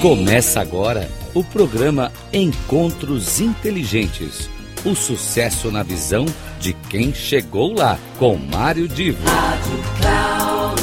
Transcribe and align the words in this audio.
Começa 0.00 0.62
agora 0.62 1.10
o 1.34 1.44
programa 1.44 2.10
Encontros 2.32 3.38
Inteligentes. 3.38 4.48
O 4.82 4.94
sucesso 4.94 5.70
na 5.70 5.82
visão 5.82 6.24
de 6.58 6.72
quem 6.72 7.12
chegou 7.12 7.74
lá, 7.74 7.98
com 8.18 8.34
Mário 8.38 8.88
Divo. 8.88 9.22
Rádio 9.26 9.78
Cloud 10.00 10.80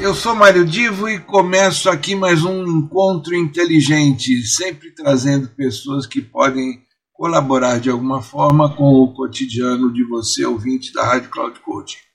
Eu 0.00 0.14
sou 0.14 0.34
Mário 0.34 0.64
Divo 0.64 1.06
e 1.06 1.18
começo 1.18 1.90
aqui 1.90 2.14
mais 2.14 2.42
um 2.42 2.66
encontro 2.66 3.34
inteligente, 3.34 4.46
sempre 4.46 4.92
trazendo 4.92 5.46
pessoas 5.48 6.06
que 6.06 6.22
podem 6.22 6.80
colaborar 7.12 7.78
de 7.80 7.90
alguma 7.90 8.22
forma 8.22 8.74
com 8.74 8.94
o 8.94 9.12
cotidiano 9.12 9.92
de 9.92 10.04
você, 10.04 10.46
ouvinte 10.46 10.90
da 10.94 11.04
Rádio 11.04 11.28
Cloud 11.28 11.60
Coaching. 11.60 12.07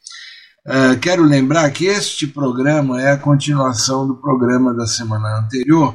Uh, 0.66 0.98
quero 1.02 1.23
lembrar 1.23 1.70
que 1.72 1.88
este 1.88 2.26
programa 2.26 3.02
é 3.02 3.12
a 3.12 3.17
continuação 3.17 4.08
do 4.08 4.16
programa 4.16 4.73
da 4.73 4.88
semana 4.88 5.39
anterior, 5.39 5.94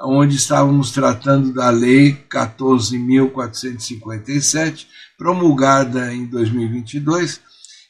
onde 0.00 0.34
estávamos 0.34 0.90
tratando 0.90 1.54
da 1.54 1.70
Lei 1.70 2.14
14.457, 2.28 4.88
promulgada 5.16 6.12
em 6.12 6.26
2022, 6.26 7.40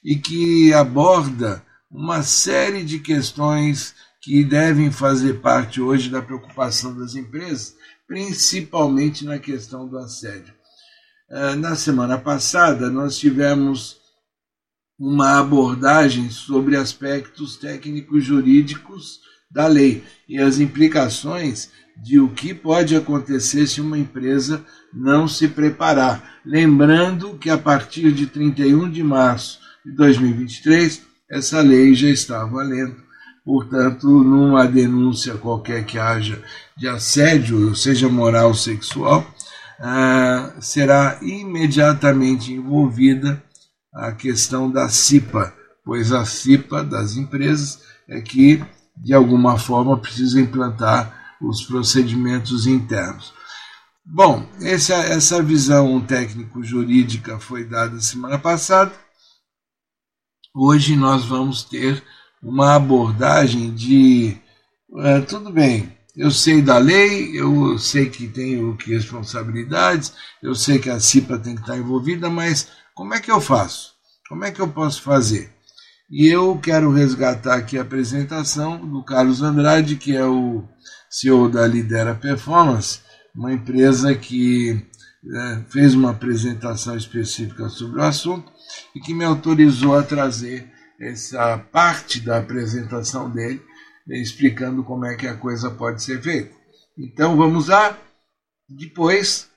e 0.04 0.16
que 0.16 0.74
aborda 0.74 1.64
uma 1.90 2.22
série 2.22 2.84
de 2.84 2.98
questões 2.98 3.94
que 4.20 4.44
devem 4.44 4.92
fazer 4.92 5.40
parte 5.40 5.80
hoje 5.80 6.10
da 6.10 6.20
preocupação 6.20 6.94
das 6.98 7.14
empresas, 7.14 7.74
principalmente 8.06 9.24
na 9.24 9.38
questão 9.38 9.88
do 9.88 9.96
assédio. 9.96 10.52
Uh, 11.30 11.56
na 11.56 11.74
semana 11.74 12.18
passada, 12.18 12.90
nós 12.90 13.16
tivemos 13.16 13.99
uma 15.00 15.38
abordagem 15.38 16.28
sobre 16.28 16.76
aspectos 16.76 17.56
técnicos 17.56 18.22
jurídicos 18.22 19.20
da 19.50 19.66
lei 19.66 20.04
e 20.28 20.38
as 20.38 20.60
implicações 20.60 21.70
de 21.96 22.20
o 22.20 22.28
que 22.28 22.52
pode 22.52 22.94
acontecer 22.94 23.66
se 23.66 23.80
uma 23.80 23.98
empresa 23.98 24.62
não 24.92 25.26
se 25.26 25.48
preparar. 25.48 26.40
Lembrando 26.44 27.38
que 27.38 27.48
a 27.48 27.56
partir 27.56 28.12
de 28.12 28.26
31 28.26 28.90
de 28.90 29.02
março 29.02 29.58
de 29.84 29.92
2023, 29.92 31.02
essa 31.30 31.60
lei 31.62 31.94
já 31.94 32.08
está 32.08 32.44
valendo. 32.44 32.96
Portanto, 33.42 34.06
numa 34.06 34.66
denúncia 34.66 35.34
qualquer 35.34 35.84
que 35.84 35.98
haja 35.98 36.42
de 36.76 36.86
assédio, 36.86 37.74
seja 37.74 38.08
moral 38.08 38.48
ou 38.48 38.54
sexual, 38.54 39.26
será 40.60 41.18
imediatamente 41.22 42.52
envolvida 42.52 43.42
a 43.92 44.12
questão 44.12 44.70
da 44.70 44.88
CIPA, 44.88 45.54
pois 45.84 46.12
a 46.12 46.24
CIPA 46.24 46.84
das 46.84 47.16
empresas 47.16 47.82
é 48.08 48.20
que, 48.20 48.62
de 48.96 49.14
alguma 49.14 49.58
forma, 49.58 49.98
precisa 49.98 50.40
implantar 50.40 51.36
os 51.40 51.62
procedimentos 51.62 52.66
internos. 52.66 53.32
Bom, 54.04 54.46
essa, 54.62 54.94
essa 54.94 55.42
visão 55.42 56.00
técnico-jurídica 56.00 57.38
foi 57.38 57.64
dada 57.64 58.00
semana 58.00 58.38
passada. 58.38 58.92
Hoje 60.54 60.96
nós 60.96 61.24
vamos 61.24 61.62
ter 61.62 62.02
uma 62.42 62.74
abordagem 62.74 63.72
de. 63.72 64.36
Uh, 64.88 65.24
tudo 65.28 65.52
bem, 65.52 65.96
eu 66.16 66.30
sei 66.30 66.60
da 66.60 66.76
lei, 66.78 67.38
eu 67.38 67.78
sei 67.78 68.10
que 68.10 68.26
tenho 68.26 68.76
que 68.76 68.90
responsabilidades, 68.90 70.12
eu 70.42 70.54
sei 70.54 70.78
que 70.78 70.90
a 70.90 70.98
CIPA 70.98 71.38
tem 71.38 71.54
que 71.54 71.60
estar 71.60 71.78
envolvida, 71.78 72.28
mas 72.28 72.68
como 73.00 73.14
é 73.14 73.18
que 73.18 73.30
eu 73.30 73.40
faço? 73.40 73.94
Como 74.28 74.44
é 74.44 74.52
que 74.52 74.60
eu 74.60 74.68
posso 74.68 75.00
fazer? 75.00 75.50
E 76.10 76.28
eu 76.28 76.58
quero 76.58 76.92
resgatar 76.92 77.54
aqui 77.54 77.78
a 77.78 77.82
apresentação 77.82 78.76
do 78.86 79.02
Carlos 79.02 79.40
Andrade, 79.40 79.96
que 79.96 80.14
é 80.14 80.22
o 80.22 80.68
CEO 81.08 81.48
da 81.48 81.66
Lidera 81.66 82.14
Performance, 82.14 83.00
uma 83.34 83.54
empresa 83.54 84.14
que 84.14 84.86
é, 85.34 85.62
fez 85.70 85.94
uma 85.94 86.10
apresentação 86.10 86.94
específica 86.94 87.70
sobre 87.70 88.00
o 88.00 88.04
assunto 88.04 88.52
e 88.94 89.00
que 89.00 89.14
me 89.14 89.24
autorizou 89.24 89.96
a 89.96 90.02
trazer 90.02 90.70
essa 91.00 91.56
parte 91.56 92.20
da 92.20 92.36
apresentação 92.36 93.30
dele, 93.30 93.62
explicando 94.10 94.84
como 94.84 95.06
é 95.06 95.16
que 95.16 95.26
a 95.26 95.38
coisa 95.38 95.70
pode 95.70 96.02
ser 96.02 96.20
feita. 96.20 96.54
Então 96.98 97.34
vamos 97.34 97.68
lá, 97.68 97.96
depois 98.68 99.48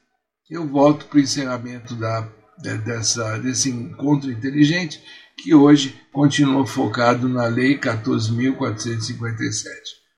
eu 0.50 0.66
volto 0.66 1.08
para 1.08 1.18
o 1.18 1.22
encerramento 1.22 1.94
da 1.94 2.25
dessa, 2.58 3.38
desse 3.40 3.69
encontro 3.69 4.31
inteligente 4.31 5.02
que 5.38 5.53
hoje 5.53 6.00
continua 6.12 6.66
focado 6.66 7.28
na 7.28 7.47
Lei 7.47 7.78
14.457. 7.78 9.74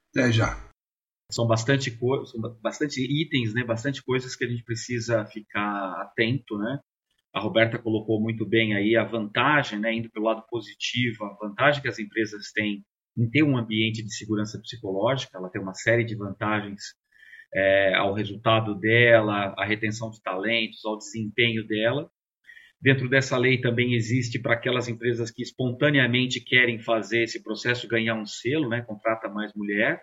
Até 0.09 0.31
já. 0.31 0.63
São 1.31 1.47
bastante, 1.47 1.90
são 1.91 2.41
bastante 2.62 3.01
itens, 3.01 3.53
né? 3.53 3.63
bastante 3.63 4.03
coisas 4.03 4.35
que 4.35 4.45
a 4.45 4.47
gente 4.47 4.63
precisa 4.63 5.25
ficar 5.25 6.01
atento. 6.01 6.57
Né? 6.57 6.79
A 7.34 7.40
Roberta 7.40 7.79
colocou 7.79 8.22
muito 8.22 8.45
bem 8.45 8.75
aí 8.75 8.95
a 8.95 9.03
vantagem, 9.03 9.79
né? 9.79 9.94
indo 9.94 10.09
pelo 10.12 10.25
lado 10.25 10.44
positivo, 10.50 11.25
a 11.25 11.34
vantagem 11.47 11.81
que 11.81 11.88
as 11.88 12.00
empresas 12.00 12.51
têm 12.51 12.84
em 13.18 13.29
ter 13.29 13.44
um 13.44 13.57
ambiente 13.57 14.03
de 14.03 14.13
segurança 14.13 14.59
psicológica, 14.59 15.38
ela 15.38 15.50
tem 15.50 15.62
uma 15.62 15.74
série 15.74 16.03
de 16.03 16.16
vantagens 16.16 16.81
é, 17.53 17.95
ao 17.95 18.13
resultado 18.13 18.75
dela, 18.75 19.53
à 19.57 19.66
retenção 19.66 20.12
de 20.12 20.22
talentos, 20.22 20.84
ao 20.85 20.97
desempenho 20.97 21.66
dela. 21.66 22.09
Dentro 22.81 23.09
dessa 23.09 23.38
lei 23.38 23.59
também 23.59 23.94
existe 23.94 24.40
para 24.40 24.53
aquelas 24.53 24.88
empresas 24.88 25.31
que 25.31 25.41
espontaneamente 25.41 26.40
querem 26.40 26.80
fazer 26.80 27.24
esse 27.24 27.41
processo 27.41 27.88
ganhar 27.88 28.16
um 28.16 28.25
selo, 28.25 28.69
né? 28.69 28.81
contrata 28.81 29.30
mais 29.30 29.52
mulher. 29.56 30.02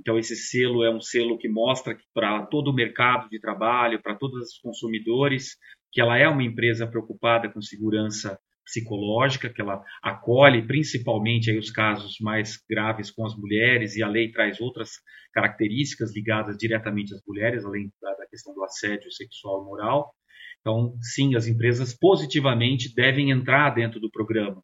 Então, 0.00 0.18
esse 0.18 0.36
selo 0.36 0.84
é 0.84 0.90
um 0.90 1.00
selo 1.00 1.38
que 1.38 1.48
mostra 1.48 1.96
para 2.12 2.46
todo 2.46 2.68
o 2.68 2.74
mercado 2.74 3.28
de 3.28 3.38
trabalho, 3.38 4.02
para 4.02 4.16
todos 4.16 4.48
os 4.48 4.58
consumidores, 4.58 5.56
que 5.92 6.00
ela 6.00 6.18
é 6.18 6.28
uma 6.28 6.42
empresa 6.42 6.86
preocupada 6.86 7.48
com 7.48 7.60
segurança 7.60 8.38
psicológica, 8.64 9.52
que 9.52 9.60
ela 9.60 9.84
acolhe 10.02 10.66
principalmente 10.66 11.50
aí 11.50 11.58
os 11.58 11.70
casos 11.70 12.16
mais 12.20 12.58
graves 12.68 13.10
com 13.10 13.24
as 13.24 13.36
mulheres, 13.36 13.94
e 13.94 14.02
a 14.02 14.08
lei 14.08 14.32
traz 14.32 14.60
outras 14.60 14.92
características 15.32 16.14
ligadas 16.14 16.56
diretamente 16.56 17.14
às 17.14 17.20
mulheres, 17.26 17.64
além 17.64 17.92
da, 18.00 18.14
da 18.14 18.26
questão 18.26 18.54
do 18.54 18.64
assédio 18.64 19.12
sexual 19.12 19.62
e 19.62 19.64
moral. 19.66 20.14
Então, 20.64 20.96
sim, 21.02 21.36
as 21.36 21.46
empresas 21.46 21.94
positivamente 21.94 22.94
devem 22.94 23.30
entrar 23.30 23.68
dentro 23.68 24.00
do 24.00 24.10
programa. 24.10 24.62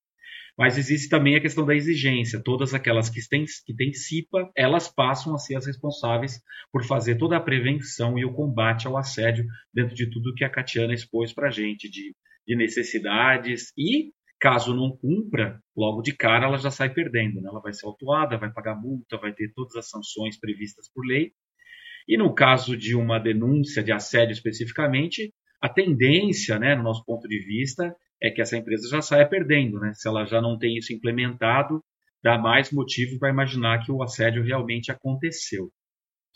Mas 0.57 0.79
existe 0.79 1.11
também 1.11 1.37
a 1.37 1.41
questão 1.41 1.67
da 1.67 1.75
exigência. 1.75 2.43
Todas 2.43 2.73
aquelas 2.73 3.11
que 3.11 3.21
têm, 3.29 3.45
que 3.67 3.75
têm 3.75 3.93
CIPA, 3.93 4.51
elas 4.57 4.89
passam 4.89 5.35
a 5.35 5.39
ser 5.39 5.57
as 5.57 5.67
responsáveis 5.67 6.41
por 6.73 6.85
fazer 6.85 7.17
toda 7.17 7.37
a 7.37 7.41
prevenção 7.41 8.19
e 8.19 8.25
o 8.25 8.33
combate 8.33 8.87
ao 8.87 8.97
assédio 8.97 9.45
dentro 9.75 9.95
de 9.95 10.11
tudo 10.11 10.35
que 10.35 10.43
a 10.45 10.49
Catiana 10.49 10.95
expôs 10.95 11.35
para 11.35 11.49
a 11.49 11.51
gente, 11.51 11.89
de, 11.91 12.15
de 12.47 12.57
necessidades 12.57 13.71
e 13.77 14.11
caso 14.41 14.75
não 14.75 14.97
cumpra, 14.97 15.61
logo 15.77 16.01
de 16.01 16.17
cara 16.17 16.47
ela 16.47 16.57
já 16.57 16.71
sai 16.71 16.89
perdendo. 16.89 17.43
Né? 17.43 17.49
Ela 17.51 17.61
vai 17.61 17.75
ser 17.75 17.85
autuada, 17.85 18.39
vai 18.39 18.51
pagar 18.51 18.75
multa, 18.75 19.19
vai 19.19 19.35
ter 19.35 19.53
todas 19.55 19.77
as 19.77 19.91
sanções 19.91 20.41
previstas 20.41 20.91
por 20.93 21.05
lei. 21.07 21.33
E 22.09 22.17
no 22.17 22.35
caso 22.35 22.75
de 22.75 22.97
uma 22.97 23.19
denúncia 23.19 23.83
de 23.83 23.93
assédio 23.93 24.33
especificamente, 24.33 25.33
a 25.61 25.69
tendência, 25.69 26.59
né, 26.59 26.75
no 26.75 26.83
nosso 26.83 27.05
ponto 27.05 27.29
de 27.29 27.39
vista, 27.39 27.95
é 28.23 28.31
que 28.31 28.41
essa 28.41 28.57
empresa 28.57 28.89
já 28.89 29.01
saia 29.01 29.29
perdendo. 29.29 29.79
Né? 29.79 29.93
Se 29.95 30.09
ela 30.09 30.25
já 30.25 30.41
não 30.41 30.59
tem 30.59 30.77
isso 30.77 30.93
implementado, 30.93 31.83
dá 32.23 32.39
mais 32.39 32.71
motivo 32.71 33.19
para 33.19 33.31
imaginar 33.31 33.85
que 33.85 33.91
o 33.91 34.03
assédio 34.03 34.43
realmente 34.43 34.91
aconteceu. 34.91 35.71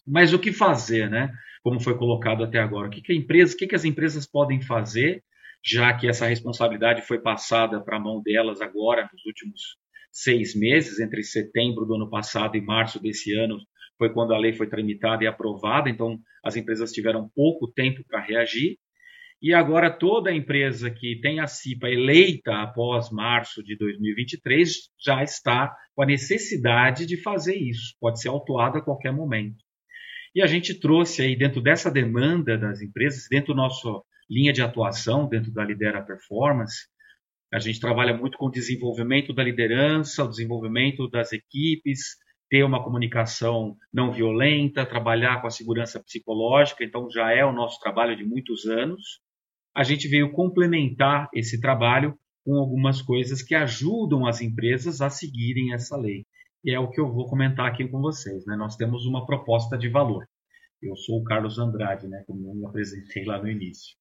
Mas 0.06 0.32
o 0.32 0.38
que 0.38 0.52
fazer, 0.52 1.08
né? 1.10 1.30
Como 1.62 1.80
foi 1.80 1.96
colocado 1.96 2.44
até 2.44 2.58
agora? 2.58 2.88
O 2.88 2.90
que, 2.90 3.00
que, 3.00 3.14
empresa, 3.14 3.54
o 3.54 3.56
que, 3.56 3.66
que 3.66 3.74
as 3.74 3.84
empresas 3.84 4.26
podem 4.26 4.60
fazer, 4.60 5.22
já 5.64 5.94
que 5.94 6.06
essa 6.06 6.26
responsabilidade 6.26 7.02
foi 7.02 7.18
passada 7.18 7.82
para 7.82 7.96
a 7.96 8.00
mão 8.00 8.22
delas 8.22 8.60
agora, 8.60 9.08
nos 9.10 9.24
últimos 9.24 9.60
seis 10.12 10.54
meses, 10.54 11.00
entre 11.00 11.22
setembro 11.22 11.86
do 11.86 11.94
ano 11.94 12.10
passado 12.10 12.56
e 12.56 12.60
março 12.60 13.00
desse 13.00 13.34
ano, 13.34 13.58
foi 13.96 14.12
quando 14.12 14.34
a 14.34 14.38
lei 14.38 14.52
foi 14.52 14.68
tramitada 14.68 15.24
e 15.24 15.26
aprovada, 15.26 15.88
então 15.88 16.18
as 16.44 16.56
empresas 16.56 16.92
tiveram 16.92 17.30
pouco 17.34 17.72
tempo 17.72 18.04
para 18.06 18.20
reagir. 18.20 18.78
E 19.44 19.52
agora 19.52 19.90
toda 19.90 20.32
empresa 20.32 20.90
que 20.90 21.20
tem 21.20 21.38
a 21.38 21.46
CIPA 21.46 21.90
eleita 21.90 22.62
após 22.62 23.10
março 23.10 23.62
de 23.62 23.76
2023 23.76 24.88
já 24.98 25.22
está 25.22 25.76
com 25.94 26.02
a 26.02 26.06
necessidade 26.06 27.04
de 27.04 27.18
fazer 27.18 27.54
isso, 27.54 27.94
pode 28.00 28.22
ser 28.22 28.30
autuada 28.30 28.78
a 28.78 28.80
qualquer 28.80 29.12
momento. 29.12 29.62
E 30.34 30.40
a 30.40 30.46
gente 30.46 30.72
trouxe 30.72 31.20
aí 31.20 31.36
dentro 31.36 31.60
dessa 31.60 31.90
demanda 31.90 32.56
das 32.56 32.80
empresas, 32.80 33.26
dentro 33.30 33.54
da 33.54 33.64
nossa 33.64 33.86
linha 34.30 34.50
de 34.50 34.62
atuação, 34.62 35.28
dentro 35.28 35.52
da 35.52 35.62
Lidera 35.62 36.00
Performance, 36.00 36.86
a 37.52 37.58
gente 37.58 37.78
trabalha 37.78 38.16
muito 38.16 38.38
com 38.38 38.46
o 38.46 38.50
desenvolvimento 38.50 39.34
da 39.34 39.44
liderança, 39.44 40.24
o 40.24 40.30
desenvolvimento 40.30 41.06
das 41.10 41.34
equipes, 41.34 42.16
ter 42.48 42.64
uma 42.64 42.82
comunicação 42.82 43.76
não 43.92 44.10
violenta, 44.10 44.86
trabalhar 44.86 45.42
com 45.42 45.48
a 45.48 45.50
segurança 45.50 46.02
psicológica, 46.02 46.82
então 46.82 47.10
já 47.10 47.30
é 47.30 47.44
o 47.44 47.52
nosso 47.52 47.78
trabalho 47.78 48.16
de 48.16 48.24
muitos 48.24 48.64
anos 48.64 49.22
a 49.74 49.82
gente 49.82 50.06
veio 50.06 50.30
complementar 50.32 51.28
esse 51.34 51.60
trabalho 51.60 52.16
com 52.44 52.54
algumas 52.54 53.02
coisas 53.02 53.42
que 53.42 53.54
ajudam 53.54 54.26
as 54.26 54.40
empresas 54.40 55.00
a 55.00 55.10
seguirem 55.10 55.72
essa 55.72 55.96
lei. 55.96 56.24
E 56.64 56.72
é 56.72 56.78
o 56.78 56.90
que 56.90 57.00
eu 57.00 57.12
vou 57.12 57.26
comentar 57.26 57.66
aqui 57.66 57.86
com 57.88 58.00
vocês. 58.00 58.44
Né? 58.46 58.56
Nós 58.56 58.76
temos 58.76 59.04
uma 59.06 59.26
proposta 59.26 59.76
de 59.76 59.88
valor. 59.88 60.26
Eu 60.82 60.94
sou 60.96 61.20
o 61.20 61.24
Carlos 61.24 61.58
Andrade, 61.58 62.06
né? 62.06 62.22
como 62.26 62.48
eu 62.48 62.54
me 62.54 62.66
apresentei 62.66 63.24
lá 63.24 63.40
no 63.40 63.50
início. 63.50 63.96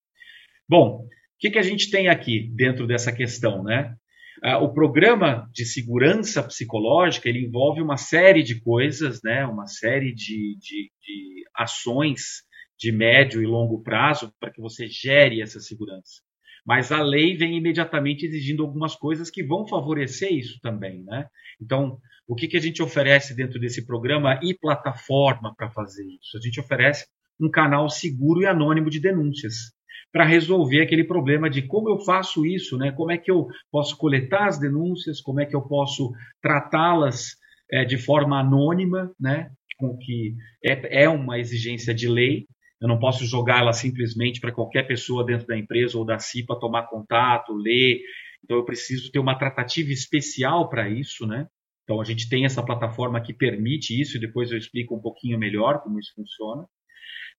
Bom, 0.68 1.04
o 1.04 1.08
que, 1.38 1.50
que 1.50 1.58
a 1.58 1.62
gente 1.62 1.90
tem 1.90 2.08
aqui 2.08 2.50
dentro 2.54 2.86
dessa 2.86 3.12
questão? 3.12 3.62
Né? 3.62 3.94
Ah, 4.42 4.58
o 4.58 4.72
programa 4.72 5.48
de 5.52 5.64
segurança 5.64 6.42
psicológica 6.42 7.28
ele 7.28 7.46
envolve 7.46 7.80
uma 7.80 7.96
série 7.96 8.42
de 8.42 8.60
coisas, 8.60 9.20
né? 9.24 9.44
uma 9.46 9.66
série 9.66 10.14
de, 10.14 10.56
de, 10.58 10.90
de 11.02 11.44
ações 11.56 12.44
de 12.78 12.92
médio 12.92 13.42
e 13.42 13.46
longo 13.46 13.82
prazo 13.82 14.32
para 14.38 14.50
que 14.50 14.60
você 14.60 14.86
gere 14.86 15.40
essa 15.40 15.60
segurança. 15.60 16.22
Mas 16.66 16.90
a 16.90 17.02
lei 17.02 17.36
vem 17.36 17.56
imediatamente 17.56 18.24
exigindo 18.24 18.62
algumas 18.62 18.94
coisas 18.94 19.30
que 19.30 19.44
vão 19.44 19.66
favorecer 19.66 20.32
isso 20.32 20.58
também, 20.62 21.04
né? 21.04 21.26
Então, 21.60 21.98
o 22.26 22.34
que, 22.34 22.48
que 22.48 22.56
a 22.56 22.60
gente 22.60 22.82
oferece 22.82 23.34
dentro 23.34 23.60
desse 23.60 23.86
programa 23.86 24.40
e 24.42 24.54
plataforma 24.54 25.54
para 25.54 25.70
fazer 25.70 26.04
isso? 26.04 26.38
A 26.38 26.40
gente 26.40 26.58
oferece 26.58 27.06
um 27.40 27.50
canal 27.50 27.88
seguro 27.90 28.40
e 28.42 28.46
anônimo 28.46 28.88
de 28.88 28.98
denúncias 28.98 29.74
para 30.10 30.24
resolver 30.24 30.80
aquele 30.80 31.04
problema 31.04 31.50
de 31.50 31.62
como 31.62 31.90
eu 31.90 31.98
faço 31.98 32.46
isso, 32.46 32.78
né? 32.78 32.92
Como 32.92 33.10
é 33.10 33.18
que 33.18 33.30
eu 33.30 33.48
posso 33.70 33.96
coletar 33.98 34.46
as 34.46 34.58
denúncias, 34.58 35.20
como 35.20 35.40
é 35.40 35.46
que 35.46 35.56
eu 35.56 35.62
posso 35.62 36.12
tratá-las 36.40 37.36
é, 37.70 37.84
de 37.84 37.98
forma 37.98 38.38
anônima, 38.38 39.12
né? 39.18 39.50
Com 39.76 39.98
que 39.98 40.34
é, 40.64 41.02
é 41.02 41.08
uma 41.08 41.38
exigência 41.38 41.92
de 41.92 42.08
lei, 42.08 42.46
eu 42.84 42.88
não 42.88 42.98
posso 42.98 43.24
jogá-la 43.24 43.72
simplesmente 43.72 44.40
para 44.40 44.52
qualquer 44.52 44.82
pessoa 44.82 45.24
dentro 45.24 45.46
da 45.46 45.56
empresa 45.56 45.96
ou 45.96 46.04
da 46.04 46.18
CIPA 46.18 46.60
tomar 46.60 46.82
contato, 46.82 47.54
ler. 47.54 48.00
Então 48.44 48.58
eu 48.58 48.64
preciso 48.66 49.10
ter 49.10 49.18
uma 49.18 49.38
tratativa 49.38 49.90
especial 49.90 50.68
para 50.68 50.86
isso, 50.86 51.26
né? 51.26 51.46
Então 51.82 51.98
a 51.98 52.04
gente 52.04 52.28
tem 52.28 52.44
essa 52.44 52.62
plataforma 52.62 53.22
que 53.22 53.32
permite 53.32 53.98
isso 53.98 54.18
e 54.18 54.20
depois 54.20 54.52
eu 54.52 54.58
explico 54.58 54.94
um 54.94 55.00
pouquinho 55.00 55.38
melhor 55.38 55.80
como 55.80 55.98
isso 55.98 56.12
funciona. 56.14 56.66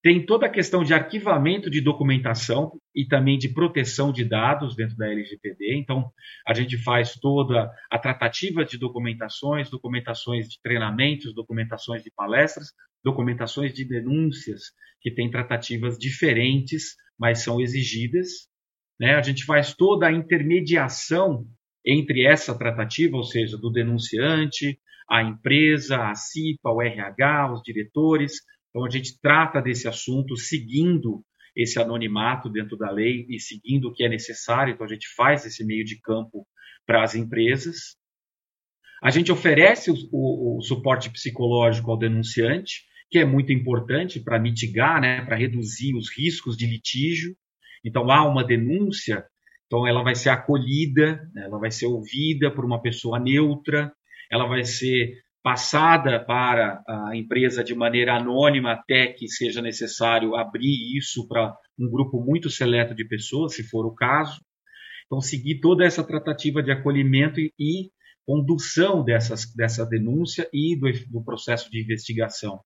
Tem 0.01 0.25
toda 0.25 0.47
a 0.47 0.51
questão 0.51 0.83
de 0.83 0.95
arquivamento 0.95 1.69
de 1.69 1.79
documentação 1.79 2.71
e 2.95 3.05
também 3.05 3.37
de 3.37 3.49
proteção 3.49 4.11
de 4.11 4.23
dados 4.23 4.75
dentro 4.75 4.97
da 4.97 5.11
LGPD. 5.11 5.77
Então, 5.77 6.11
a 6.47 6.55
gente 6.55 6.75
faz 6.75 7.13
toda 7.13 7.71
a 7.91 7.99
tratativa 7.99 8.65
de 8.65 8.79
documentações, 8.79 9.69
documentações 9.69 10.47
de 10.47 10.59
treinamentos, 10.59 11.35
documentações 11.35 12.03
de 12.03 12.11
palestras, 12.11 12.71
documentações 13.05 13.73
de 13.73 13.85
denúncias, 13.85 14.63
que 14.99 15.09
têm 15.09 15.31
tratativas 15.31 15.97
diferentes, 15.97 16.95
mas 17.17 17.43
são 17.43 17.61
exigidas. 17.61 18.49
Né? 18.99 19.15
A 19.15 19.21
gente 19.21 19.45
faz 19.45 19.73
toda 19.73 20.07
a 20.07 20.11
intermediação 20.11 21.45
entre 21.85 22.25
essa 22.25 22.57
tratativa, 22.57 23.15
ou 23.15 23.23
seja, 23.23 23.57
do 23.57 23.71
denunciante, 23.71 24.77
a 25.09 25.21
empresa, 25.21 26.09
a 26.09 26.15
CIPA, 26.15 26.71
o 26.71 26.81
RH, 26.81 27.53
os 27.53 27.61
diretores, 27.61 28.41
então, 28.75 28.83
a 28.83 28.89
gente 28.89 29.17
trata 29.21 29.61
desse 29.61 29.87
assunto 29.87 30.35
seguindo 30.35 31.23
esse 31.55 31.79
anonimato 31.79 32.49
dentro 32.49 32.75
da 32.75 32.91
lei 32.91 33.25
e 33.29 33.39
seguindo 33.39 33.85
o 33.87 33.93
que 33.93 34.03
é 34.03 34.09
necessário. 34.09 34.73
Então, 34.73 34.85
a 34.85 34.89
gente 34.89 35.07
faz 35.15 35.45
esse 35.45 35.63
meio 35.63 35.85
de 35.85 35.97
campo 36.01 36.45
para 36.85 37.01
as 37.01 37.15
empresas. 37.15 37.95
A 39.01 39.09
gente 39.09 39.31
oferece 39.31 39.89
o, 39.89 39.95
o, 40.11 40.57
o 40.57 40.61
suporte 40.61 41.09
psicológico 41.09 41.89
ao 41.89 41.97
denunciante, 41.97 42.83
que 43.15 43.19
é 43.19 43.23
muito 43.23 43.53
importante 43.53 44.19
para 44.19 44.37
mitigar, 44.37 44.99
né, 44.99 45.21
para 45.21 45.37
reduzir 45.37 45.95
os 45.95 46.09
riscos 46.09 46.57
de 46.57 46.65
litígio. 46.65 47.33
Então, 47.81 48.11
há 48.11 48.27
uma 48.27 48.43
denúncia, 48.43 49.23
então 49.65 49.87
ela 49.87 50.03
vai 50.03 50.13
ser 50.13 50.31
acolhida, 50.31 51.25
né, 51.33 51.45
ela 51.45 51.57
vai 51.57 51.71
ser 51.71 51.85
ouvida 51.85 52.51
por 52.51 52.65
uma 52.65 52.81
pessoa 52.81 53.17
neutra, 53.17 53.89
ela 54.29 54.45
vai 54.47 54.65
ser 54.65 55.13
passada 55.41 56.19
para 56.25 56.83
a 56.85 57.15
empresa 57.15 57.63
de 57.63 57.73
maneira 57.73 58.17
anônima 58.17 58.73
até 58.73 59.07
que 59.07 59.29
seja 59.29 59.61
necessário 59.61 60.35
abrir 60.35 60.97
isso 60.97 61.25
para 61.25 61.55
um 61.79 61.89
grupo 61.89 62.21
muito 62.21 62.49
seleto 62.49 62.93
de 62.93 63.07
pessoas, 63.07 63.55
se 63.55 63.63
for 63.63 63.85
o 63.85 63.95
caso. 63.95 64.41
Então, 65.05 65.21
seguir 65.21 65.61
toda 65.61 65.85
essa 65.85 66.03
tratativa 66.03 66.61
de 66.61 66.69
acolhimento 66.69 67.39
e, 67.39 67.53
e 67.57 67.89
condução 68.25 69.05
dessas, 69.05 69.45
dessa 69.55 69.85
denúncia 69.85 70.49
e 70.51 70.75
do, 70.75 70.91
do 71.09 71.23
processo 71.23 71.71
de 71.71 71.81
investigação. 71.81 72.59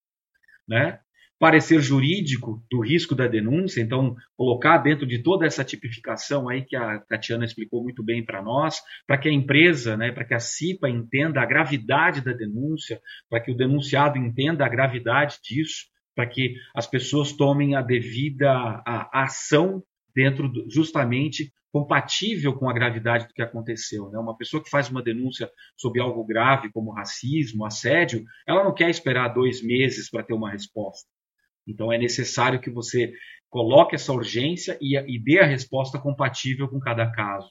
Né? 0.69 0.99
parecer 1.39 1.81
jurídico 1.81 2.61
do 2.69 2.81
risco 2.81 3.15
da 3.15 3.25
denúncia, 3.25 3.81
então 3.81 4.13
colocar 4.35 4.77
dentro 4.79 5.07
de 5.07 5.23
toda 5.23 5.45
essa 5.45 5.63
tipificação 5.63 6.49
aí 6.49 6.65
que 6.65 6.75
a 6.75 6.99
Tatiana 6.99 7.45
explicou 7.45 7.81
muito 7.81 8.03
bem 8.03 8.23
para 8.23 8.41
nós, 8.41 8.81
para 9.07 9.17
que 9.17 9.29
a 9.29 9.31
empresa, 9.31 9.95
né, 9.95 10.11
para 10.11 10.25
que 10.25 10.33
a 10.33 10.39
CIPA 10.39 10.89
entenda 10.89 11.41
a 11.41 11.45
gravidade 11.45 12.19
da 12.19 12.33
denúncia, 12.33 12.99
para 13.29 13.39
que 13.39 13.51
o 13.51 13.55
denunciado 13.55 14.17
entenda 14.17 14.65
a 14.65 14.69
gravidade 14.69 15.37
disso, 15.41 15.85
para 16.13 16.27
que 16.27 16.55
as 16.75 16.85
pessoas 16.85 17.31
tomem 17.31 17.73
a 17.73 17.81
devida 17.81 18.51
a, 18.51 19.23
ação 19.23 19.81
dentro 20.13 20.49
do, 20.49 20.69
justamente 20.69 21.53
compatível 21.71 22.53
com 22.53 22.69
a 22.69 22.73
gravidade 22.73 23.27
do 23.27 23.33
que 23.33 23.41
aconteceu. 23.41 24.09
Né? 24.09 24.17
Uma 24.17 24.37
pessoa 24.37 24.63
que 24.63 24.69
faz 24.69 24.89
uma 24.89 25.03
denúncia 25.03 25.49
sobre 25.77 26.01
algo 26.01 26.25
grave, 26.25 26.71
como 26.71 26.91
racismo, 26.91 27.65
assédio, 27.65 28.23
ela 28.47 28.63
não 28.63 28.73
quer 28.73 28.89
esperar 28.89 29.29
dois 29.29 29.61
meses 29.61 30.09
para 30.09 30.23
ter 30.23 30.33
uma 30.33 30.51
resposta. 30.51 31.07
Então 31.67 31.91
é 31.93 31.97
necessário 31.97 32.59
que 32.59 32.71
você 32.71 33.13
coloque 33.49 33.95
essa 33.95 34.11
urgência 34.13 34.77
e, 34.81 34.97
e 34.97 35.19
dê 35.19 35.39
a 35.39 35.45
resposta 35.45 35.99
compatível 35.99 36.67
com 36.67 36.79
cada 36.79 37.09
caso. 37.11 37.49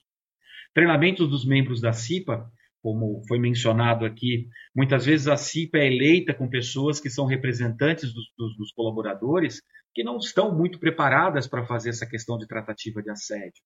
Treinamentos 0.74 1.28
dos 1.28 1.44
membros 1.46 1.80
da 1.80 1.92
CIPA, 1.92 2.50
como 2.82 3.22
foi 3.26 3.38
mencionado 3.38 4.04
aqui, 4.04 4.48
muitas 4.74 5.06
vezes 5.06 5.28
a 5.28 5.36
CIPA 5.36 5.78
é 5.78 5.86
eleita 5.86 6.34
com 6.34 6.48
pessoas 6.48 7.00
que 7.00 7.10
são 7.10 7.26
representantes 7.26 8.12
dos, 8.12 8.24
dos, 8.36 8.56
dos 8.56 8.72
colaboradores 8.72 9.60
que 9.94 10.04
não 10.04 10.18
estão 10.18 10.56
muito 10.56 10.78
preparadas 10.78 11.46
para 11.46 11.66
fazer 11.66 11.90
essa 11.90 12.06
questão 12.06 12.38
de 12.38 12.46
tratativa 12.46 13.02
de 13.02 13.10
assédio, 13.10 13.62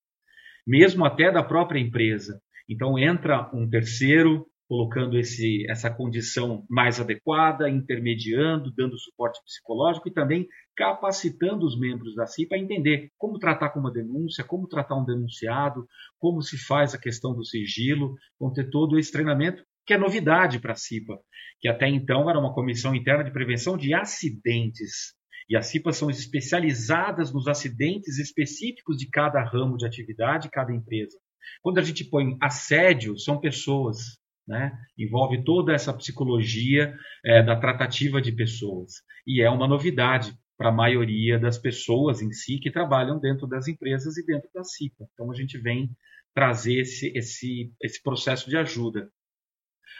mesmo 0.65 1.05
até 1.05 1.31
da 1.31 1.43
própria 1.43 1.79
empresa. 1.79 2.39
Então 2.69 2.97
entra 2.97 3.49
um 3.53 3.69
terceiro 3.69 4.45
colocando 4.67 5.19
esse, 5.19 5.69
essa 5.69 5.93
condição 5.93 6.65
mais 6.69 6.99
adequada, 6.99 7.69
intermediando, 7.69 8.73
dando 8.75 8.97
suporte 8.97 9.39
psicológico 9.45 10.07
e 10.07 10.13
também 10.13 10.47
capacitando 10.75 11.65
os 11.65 11.79
membros 11.79 12.15
da 12.15 12.25
CIPA 12.25 12.55
a 12.55 12.59
entender 12.59 13.09
como 13.17 13.37
tratar 13.37 13.69
com 13.69 13.79
uma 13.79 13.91
denúncia, 13.91 14.43
como 14.43 14.67
tratar 14.67 14.95
um 14.95 15.05
denunciado, 15.05 15.85
como 16.17 16.41
se 16.41 16.57
faz 16.57 16.95
a 16.95 16.99
questão 16.99 17.35
do 17.35 17.45
sigilo, 17.45 18.15
vão 18.39 18.51
ter 18.51 18.69
todo 18.69 18.97
esse 18.97 19.11
treinamento 19.11 19.63
que 19.85 19.93
é 19.93 19.97
novidade 19.97 20.59
para 20.59 20.71
a 20.71 20.75
CIPA, 20.75 21.19
que 21.59 21.67
até 21.67 21.87
então 21.87 22.29
era 22.29 22.39
uma 22.39 22.53
comissão 22.53 22.95
interna 22.95 23.23
de 23.23 23.31
prevenção 23.31 23.77
de 23.77 23.93
acidentes. 23.93 25.13
E 25.49 25.55
as 25.55 25.67
CIPAs 25.67 25.97
são 25.97 26.09
especializadas 26.09 27.33
nos 27.33 27.47
acidentes 27.47 28.17
específicos 28.17 28.97
de 28.97 29.09
cada 29.09 29.43
ramo 29.43 29.77
de 29.77 29.85
atividade, 29.85 30.49
cada 30.49 30.73
empresa. 30.73 31.17
Quando 31.61 31.79
a 31.79 31.83
gente 31.83 32.05
põe 32.05 32.37
assédio, 32.41 33.17
são 33.17 33.39
pessoas, 33.39 34.17
né? 34.47 34.71
Envolve 34.97 35.43
toda 35.43 35.73
essa 35.73 35.93
psicologia 35.93 36.95
é, 37.25 37.43
da 37.43 37.55
tratativa 37.55 38.21
de 38.21 38.31
pessoas. 38.31 38.93
E 39.25 39.41
é 39.41 39.49
uma 39.49 39.67
novidade 39.67 40.33
para 40.57 40.69
a 40.69 40.73
maioria 40.73 41.39
das 41.39 41.57
pessoas 41.57 42.21
em 42.21 42.31
si 42.31 42.59
que 42.59 42.71
trabalham 42.71 43.19
dentro 43.19 43.47
das 43.47 43.67
empresas 43.67 44.17
e 44.17 44.25
dentro 44.25 44.49
da 44.53 44.63
CIPA. 44.63 45.07
Então 45.13 45.31
a 45.31 45.35
gente 45.35 45.57
vem 45.57 45.89
trazer 46.33 46.79
esse, 46.79 47.11
esse, 47.15 47.73
esse 47.81 48.01
processo 48.01 48.49
de 48.49 48.57
ajuda. 48.57 49.09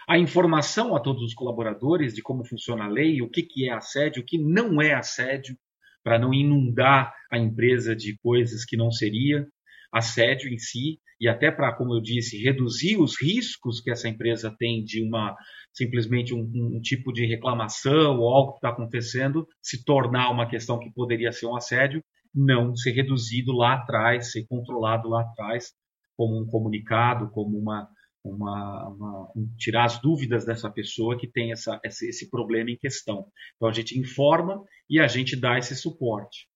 A 0.08 0.18
informação 0.18 0.96
a 0.96 1.00
todos 1.00 1.24
os 1.24 1.34
colaboradores 1.34 2.14
de 2.14 2.22
como 2.22 2.46
funciona 2.46 2.86
a 2.86 2.90
lei, 2.90 3.22
o 3.22 3.30
que, 3.30 3.44
que 3.44 3.70
é 3.70 3.74
assédio, 3.74 4.22
o 4.22 4.26
que 4.26 4.38
não 4.38 4.82
é 4.82 4.94
assédio, 4.94 5.58
para 6.04 6.20
não 6.20 6.34
inundar 6.34 7.14
a 7.32 7.38
empresa 7.38 7.96
de 7.96 8.18
coisas 8.18 8.66
que 8.66 8.76
não 8.76 8.92
seria 8.92 9.48
assédio 9.94 10.52
em 10.52 10.58
si, 10.58 11.00
e 11.22 11.28
até 11.28 11.52
para, 11.52 11.72
como 11.74 11.94
eu 11.94 12.02
disse, 12.02 12.42
reduzir 12.44 12.98
os 12.98 13.14
riscos 13.22 13.80
que 13.80 13.92
essa 13.92 14.10
empresa 14.10 14.54
tem 14.58 14.84
de 14.84 15.02
uma 15.02 15.36
simplesmente 15.72 16.34
um, 16.34 16.42
um 16.54 16.82
tipo 16.82 17.14
de 17.14 17.26
reclamação 17.26 18.20
ou 18.20 18.34
algo 18.34 18.52
que 18.52 18.58
está 18.58 18.70
acontecendo 18.70 19.48
se 19.62 19.84
tornar 19.86 20.30
uma 20.32 20.48
questão 20.48 20.80
que 20.80 20.92
poderia 20.92 21.32
ser 21.32 21.46
um 21.46 21.56
assédio, 21.56 22.04
não 22.34 22.76
ser 22.76 22.92
reduzido 22.92 23.54
lá 23.54 23.76
atrás, 23.76 24.32
ser 24.32 24.46
controlado 24.48 25.08
lá 25.08 25.22
atrás, 25.22 25.72
como 26.18 26.40
um 26.42 26.46
comunicado, 26.46 27.30
como 27.32 27.58
uma, 27.58 27.88
uma, 28.24 28.88
uma 28.90 29.32
um, 29.36 29.48
tirar 29.58 29.86
as 29.86 30.00
dúvidas 30.00 30.46
dessa 30.46 30.70
pessoa 30.70 31.18
que 31.18 31.28
tem 31.28 31.52
essa, 31.52 31.80
esse, 31.84 32.08
esse 32.08 32.30
problema 32.30 32.72
em 32.72 32.78
questão. 32.78 33.28
Então 33.56 33.68
a 33.68 33.74
gente 33.74 34.00
informa 34.00 34.64
e 34.90 35.00
a 35.00 35.08
gente 35.08 35.36
dá 35.36 35.58
esse 35.58 35.76
suporte. 35.76 36.48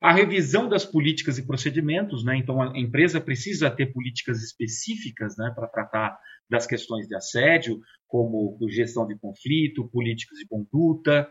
A 0.00 0.12
revisão 0.12 0.68
das 0.68 0.84
políticas 0.84 1.38
e 1.38 1.46
procedimentos, 1.46 2.24
né? 2.24 2.36
então 2.36 2.62
a 2.62 2.78
empresa 2.78 3.20
precisa 3.20 3.68
ter 3.68 3.92
políticas 3.92 4.42
específicas 4.42 5.36
né, 5.36 5.52
para 5.54 5.66
tratar 5.66 6.16
das 6.48 6.66
questões 6.66 7.08
de 7.08 7.16
assédio, 7.16 7.80
como 8.06 8.56
gestão 8.70 9.06
de 9.06 9.18
conflito, 9.18 9.88
políticas 9.90 10.38
de 10.38 10.46
conduta, 10.46 11.28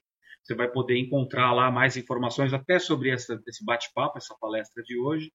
Você 0.47 0.55
vai 0.55 0.69
poder 0.69 0.97
encontrar 0.97 1.51
lá 1.51 1.69
mais 1.69 1.97
informações 1.97 2.53
até 2.53 2.79
sobre 2.79 3.09
essa, 3.09 3.37
esse 3.45 3.65
bate-papo, 3.65 4.17
essa 4.17 4.33
palestra 4.39 4.81
de 4.81 4.97
hoje, 4.97 5.29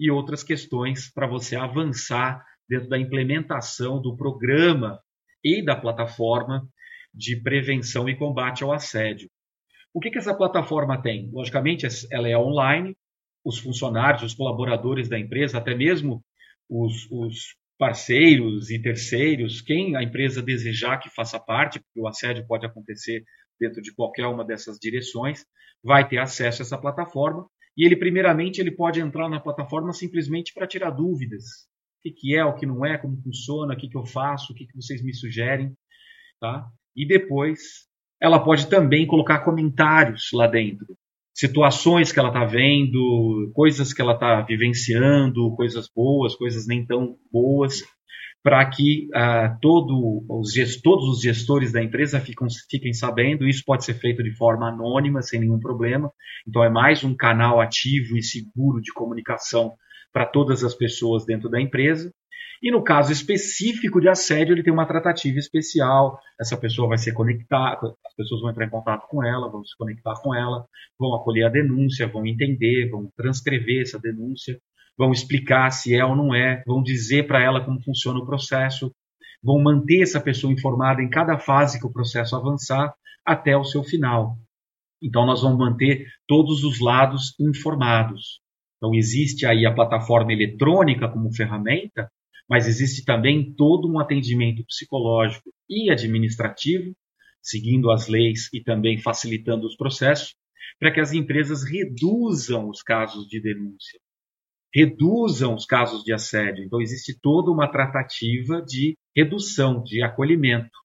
e 0.00 0.10
outras 0.10 0.42
questões 0.42 1.12
para 1.12 1.26
você 1.26 1.54
avançar 1.54 2.42
dentro 2.66 2.88
da 2.88 2.98
implementação 2.98 4.00
do 4.00 4.16
programa 4.16 4.98
e 5.44 5.62
da 5.62 5.76
plataforma 5.76 6.66
de 7.12 7.36
prevenção 7.42 8.08
e 8.08 8.16
combate 8.16 8.64
ao 8.64 8.72
assédio. 8.72 9.28
O 9.92 10.00
que, 10.00 10.10
que 10.10 10.16
essa 10.16 10.34
plataforma 10.34 11.00
tem? 11.00 11.30
Logicamente, 11.30 11.86
ela 12.10 12.26
é 12.26 12.36
online, 12.36 12.96
os 13.44 13.58
funcionários, 13.58 14.22
os 14.22 14.34
colaboradores 14.34 15.10
da 15.10 15.18
empresa, 15.18 15.58
até 15.58 15.74
mesmo 15.74 16.24
os, 16.70 17.06
os 17.10 17.54
parceiros 17.78 18.70
e 18.70 18.80
terceiros, 18.80 19.60
quem 19.60 19.94
a 19.94 20.02
empresa 20.02 20.42
desejar 20.42 20.98
que 20.98 21.10
faça 21.10 21.38
parte, 21.38 21.78
porque 21.80 22.00
o 22.00 22.08
assédio 22.08 22.46
pode 22.46 22.64
acontecer 22.64 23.22
dentro 23.60 23.80
de 23.82 23.94
qualquer 23.94 24.26
uma 24.26 24.44
dessas 24.44 24.78
direções, 24.78 25.44
vai 25.82 26.08
ter 26.08 26.18
acesso 26.18 26.62
a 26.62 26.64
essa 26.64 26.78
plataforma. 26.78 27.46
E 27.76 27.84
ele, 27.84 27.96
primeiramente, 27.96 28.60
ele 28.60 28.70
pode 28.70 29.00
entrar 29.00 29.28
na 29.28 29.40
plataforma 29.40 29.92
simplesmente 29.92 30.52
para 30.54 30.66
tirar 30.66 30.90
dúvidas. 30.90 31.44
O 32.06 32.14
que, 32.14 32.36
é, 32.36 32.44
o 32.44 32.54
que 32.54 32.66
não 32.66 32.84
é, 32.84 32.98
como 32.98 33.20
funciona, 33.22 33.74
o 33.74 33.76
que, 33.76 33.88
que 33.88 33.96
eu 33.96 34.04
faço, 34.04 34.52
o 34.52 34.54
que, 34.54 34.66
que 34.66 34.76
vocês 34.76 35.02
me 35.02 35.14
sugerem. 35.14 35.72
Tá? 36.40 36.66
E 36.94 37.06
depois 37.06 37.88
ela 38.20 38.42
pode 38.42 38.68
também 38.68 39.06
colocar 39.06 39.40
comentários 39.40 40.30
lá 40.32 40.46
dentro. 40.46 40.96
Situações 41.34 42.12
que 42.12 42.18
ela 42.18 42.28
está 42.28 42.44
vendo, 42.44 43.50
coisas 43.54 43.92
que 43.92 44.00
ela 44.00 44.14
está 44.14 44.40
vivenciando, 44.42 45.54
coisas 45.56 45.88
boas, 45.94 46.36
coisas 46.36 46.66
nem 46.66 46.86
tão 46.86 47.16
boas, 47.32 47.82
para 48.44 48.68
que 48.68 49.08
uh, 49.16 49.58
todo 49.62 50.22
os, 50.28 50.52
todos 50.82 51.08
os 51.08 51.22
gestores 51.22 51.72
da 51.72 51.82
empresa 51.82 52.20
fiquem 52.20 52.92
sabendo. 52.92 53.48
Isso 53.48 53.62
pode 53.64 53.86
ser 53.86 53.94
feito 53.94 54.22
de 54.22 54.36
forma 54.36 54.68
anônima, 54.68 55.22
sem 55.22 55.40
nenhum 55.40 55.58
problema. 55.58 56.12
Então, 56.46 56.62
é 56.62 56.68
mais 56.68 57.02
um 57.02 57.16
canal 57.16 57.58
ativo 57.58 58.18
e 58.18 58.22
seguro 58.22 58.82
de 58.82 58.92
comunicação 58.92 59.72
para 60.12 60.26
todas 60.26 60.62
as 60.62 60.74
pessoas 60.74 61.24
dentro 61.24 61.48
da 61.48 61.58
empresa. 61.58 62.12
E 62.62 62.70
no 62.70 62.84
caso 62.84 63.12
específico 63.12 63.98
de 63.98 64.10
assédio, 64.10 64.52
ele 64.52 64.62
tem 64.62 64.72
uma 64.72 64.86
tratativa 64.86 65.38
especial. 65.38 66.18
Essa 66.38 66.56
pessoa 66.56 66.88
vai 66.88 66.98
ser 66.98 67.12
conectada, 67.12 67.94
as 68.06 68.14
pessoas 68.14 68.42
vão 68.42 68.50
entrar 68.50 68.66
em 68.66 68.70
contato 68.70 69.06
com 69.08 69.24
ela, 69.24 69.50
vão 69.50 69.64
se 69.64 69.74
conectar 69.78 70.14
com 70.22 70.34
ela, 70.34 70.66
vão 70.98 71.14
acolher 71.14 71.44
a 71.44 71.50
denúncia, 71.50 72.06
vão 72.06 72.26
entender, 72.26 72.90
vão 72.90 73.10
transcrever 73.16 73.80
essa 73.80 73.98
denúncia, 73.98 74.58
vão 74.96 75.12
explicar 75.12 75.70
se 75.70 75.94
é 75.94 76.04
ou 76.04 76.14
não 76.14 76.34
é, 76.34 76.62
vão 76.66 76.82
dizer 76.82 77.26
para 77.26 77.42
ela 77.42 77.64
como 77.64 77.82
funciona 77.82 78.18
o 78.18 78.26
processo, 78.26 78.92
vão 79.42 79.62
manter 79.62 80.02
essa 80.02 80.20
pessoa 80.20 80.52
informada 80.52 81.02
em 81.02 81.10
cada 81.10 81.38
fase 81.38 81.78
que 81.78 81.86
o 81.86 81.92
processo 81.92 82.34
avançar 82.36 82.94
até 83.24 83.56
o 83.56 83.64
seu 83.64 83.82
final. 83.82 84.36
Então, 85.02 85.26
nós 85.26 85.42
vamos 85.42 85.58
manter 85.58 86.06
todos 86.26 86.64
os 86.64 86.80
lados 86.80 87.34
informados. 87.38 88.40
Então, 88.76 88.94
existe 88.94 89.44
aí 89.46 89.66
a 89.66 89.74
plataforma 89.74 90.32
eletrônica 90.32 91.08
como 91.08 91.34
ferramenta, 91.34 92.10
mas 92.48 92.66
existe 92.66 93.04
também 93.04 93.54
todo 93.54 93.90
um 93.90 93.98
atendimento 93.98 94.64
psicológico 94.64 95.50
e 95.68 95.90
administrativo, 95.90 96.94
seguindo 97.42 97.90
as 97.90 98.08
leis 98.08 98.48
e 98.52 98.62
também 98.62 98.98
facilitando 98.98 99.66
os 99.66 99.76
processos, 99.76 100.34
para 100.78 100.92
que 100.92 101.00
as 101.00 101.12
empresas 101.12 101.64
reduzam 101.64 102.68
os 102.68 102.82
casos 102.82 103.26
de 103.26 103.40
denúncia, 103.40 104.00
reduzam 104.74 105.54
os 105.54 105.64
casos 105.64 106.02
de 106.02 106.12
assédio. 106.12 106.64
Então, 106.64 106.80
existe 106.80 107.16
toda 107.20 107.50
uma 107.50 107.70
tratativa 107.70 108.60
de 108.60 108.96
redução, 109.16 109.82
de 109.82 110.02
acolhimento. 110.02 110.76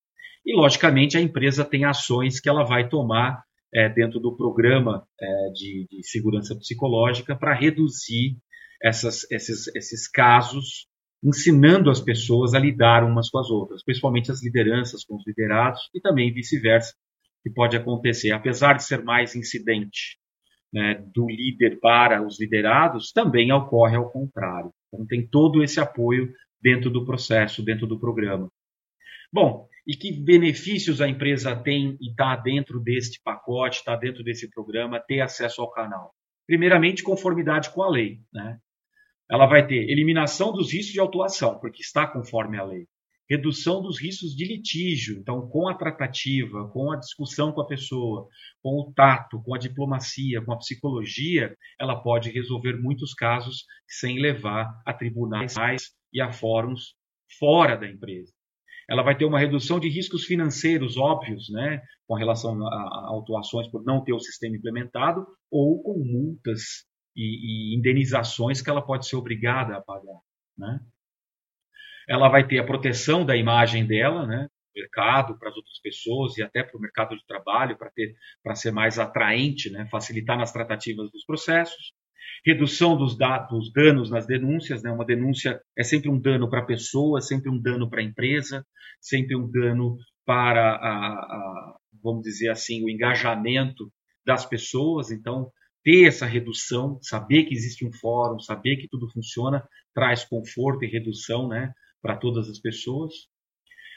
E, 0.45 0.55
logicamente, 0.55 1.17
a 1.17 1.21
empresa 1.21 1.65
tem 1.65 1.85
ações 1.85 2.39
que 2.39 2.47
ela 2.47 2.63
vai 2.63 2.87
tomar 2.87 3.43
é, 3.73 3.89
dentro 3.89 4.19
do 4.19 4.35
programa 4.35 5.03
é, 5.19 5.25
de, 5.53 5.87
de, 5.89 6.07
segurança 6.07 6.55
psicológica 6.55 7.35
para 7.35 7.53
reduzir 7.53 8.37
essas, 8.81 9.29
esses, 9.31 9.67
esses 9.75 10.07
casos 10.07 10.87
ensinando 11.23 11.89
as 11.89 11.99
pessoas 11.99 12.53
a 12.53 12.59
lidar 12.59 13.03
umas 13.03 13.29
com 13.29 13.39
as 13.39 13.49
outras, 13.49 13.83
principalmente 13.83 14.31
as 14.31 14.41
lideranças 14.41 15.03
com 15.03 15.15
os 15.17 15.27
liderados 15.27 15.81
e 15.93 15.99
também 15.99 16.33
vice-versa, 16.33 16.93
que 17.43 17.49
pode 17.49 17.75
acontecer. 17.75 18.31
Apesar 18.31 18.73
de 18.73 18.85
ser 18.85 19.03
mais 19.03 19.35
incidente 19.35 20.18
né, 20.71 21.03
do 21.13 21.27
líder 21.27 21.79
para 21.79 22.25
os 22.25 22.39
liderados, 22.39 23.11
também 23.11 23.51
ocorre 23.51 23.95
ao 23.95 24.09
contrário. 24.09 24.71
Então, 24.87 25.05
tem 25.05 25.27
todo 25.27 25.63
esse 25.63 25.79
apoio 25.79 26.31
dentro 26.61 26.89
do 26.89 27.05
processo, 27.05 27.63
dentro 27.63 27.87
do 27.87 27.99
programa. 27.99 28.49
Bom, 29.31 29.67
e 29.87 29.95
que 29.95 30.11
benefícios 30.11 31.01
a 31.01 31.07
empresa 31.07 31.55
tem 31.55 31.97
e 32.01 32.09
está 32.09 32.35
dentro 32.35 32.79
deste 32.79 33.21
pacote, 33.23 33.77
está 33.77 33.95
dentro 33.95 34.23
desse 34.23 34.49
programa, 34.49 34.99
ter 34.99 35.21
acesso 35.21 35.61
ao 35.61 35.71
canal? 35.71 36.13
Primeiramente, 36.47 37.03
conformidade 37.03 37.69
com 37.71 37.83
a 37.83 37.89
lei. 37.89 38.19
Né? 38.33 38.59
ela 39.29 39.45
vai 39.45 39.65
ter 39.65 39.89
eliminação 39.89 40.51
dos 40.51 40.73
riscos 40.73 40.93
de 40.93 40.99
autuação, 40.99 41.59
porque 41.59 41.81
está 41.81 42.07
conforme 42.07 42.57
a 42.57 42.63
lei. 42.63 42.87
Redução 43.29 43.81
dos 43.81 44.01
riscos 44.01 44.35
de 44.35 44.43
litígio, 44.45 45.19
então, 45.19 45.47
com 45.47 45.67
a 45.67 45.75
tratativa, 45.75 46.67
com 46.69 46.91
a 46.91 46.97
discussão 46.97 47.51
com 47.51 47.61
a 47.61 47.67
pessoa, 47.67 48.27
com 48.61 48.79
o 48.79 48.91
tato, 48.91 49.41
com 49.43 49.53
a 49.53 49.59
diplomacia, 49.59 50.41
com 50.41 50.51
a 50.51 50.57
psicologia, 50.57 51.55
ela 51.79 52.01
pode 52.01 52.31
resolver 52.31 52.73
muitos 52.81 53.13
casos 53.13 53.65
sem 53.87 54.19
levar 54.19 54.81
a 54.83 54.93
tribunais 54.93 55.55
e 56.11 56.19
a 56.19 56.31
fóruns 56.31 56.95
fora 57.37 57.77
da 57.77 57.87
empresa. 57.87 58.33
Ela 58.89 59.03
vai 59.03 59.15
ter 59.15 59.25
uma 59.25 59.37
redução 59.37 59.79
de 59.79 59.87
riscos 59.87 60.23
financeiros 60.23 60.97
óbvios, 60.97 61.49
né, 61.49 61.83
com 62.07 62.15
relação 62.15 62.67
a, 62.67 63.09
autuações 63.09 63.67
por 63.67 63.83
não 63.83 64.03
ter 64.03 64.13
o 64.13 64.19
sistema 64.19 64.57
implementado 64.57 65.27
ou 65.51 65.83
com 65.83 65.99
multas 65.99 66.87
e, 67.15 67.73
e 67.73 67.77
indenizações 67.77 68.59
que 68.59 68.69
ela 68.69 68.81
pode 68.81 69.07
ser 69.07 69.15
obrigada 69.15 69.77
a 69.77 69.81
pagar. 69.81 70.19
Né? 70.57 70.79
Ela 72.09 72.27
vai 72.27 72.47
ter 72.47 72.59
a 72.59 72.65
proteção 72.65 73.25
da 73.25 73.37
imagem 73.37 73.85
dela, 73.85 74.25
né? 74.25 74.47
mercado 74.75 75.37
para 75.37 75.49
as 75.49 75.55
outras 75.55 75.79
pessoas 75.81 76.37
e 76.37 76.43
até 76.43 76.63
para 76.63 76.77
o 76.77 76.81
mercado 76.81 77.15
de 77.15 77.25
trabalho 77.25 77.77
para 77.77 77.89
ter 77.91 78.15
para 78.43 78.55
ser 78.55 78.71
mais 78.71 78.97
atraente, 78.97 79.69
né? 79.69 79.87
facilitar 79.91 80.37
nas 80.37 80.51
tratativas 80.51 81.11
dos 81.11 81.25
processos, 81.25 81.93
redução 82.45 82.95
dos, 82.97 83.17
dados, 83.17 83.71
danos 83.73 84.09
nas 84.09 84.25
denúncias, 84.25 84.81
né? 84.81 84.91
uma 84.91 85.05
denúncia 85.05 85.61
é 85.77 85.83
sempre 85.83 86.09
um 86.09 86.19
dano 86.19 86.49
para 86.49 86.61
a 86.61 86.65
pessoa, 86.65 87.21
sempre 87.21 87.49
um 87.49 87.59
dano 87.59 87.89
para 87.89 88.01
a 88.01 88.03
empresa, 88.03 88.65
sempre 89.01 89.35
um 89.35 89.49
dano 89.49 89.97
para 90.25 90.75
a, 90.75 91.09
a, 91.09 91.77
vamos 92.01 92.23
dizer 92.23 92.49
assim 92.49 92.83
o 92.83 92.89
engajamento 92.89 93.91
das 94.25 94.45
pessoas, 94.45 95.11
então 95.11 95.51
ter 95.83 96.07
essa 96.07 96.25
redução, 96.25 96.99
saber 97.01 97.45
que 97.45 97.53
existe 97.53 97.85
um 97.85 97.91
fórum, 97.91 98.39
saber 98.39 98.77
que 98.77 98.87
tudo 98.87 99.09
funciona, 99.09 99.65
traz 99.93 100.23
conforto 100.23 100.83
e 100.83 100.87
redução 100.87 101.47
né, 101.47 101.73
para 102.01 102.17
todas 102.17 102.49
as 102.49 102.59
pessoas. 102.59 103.13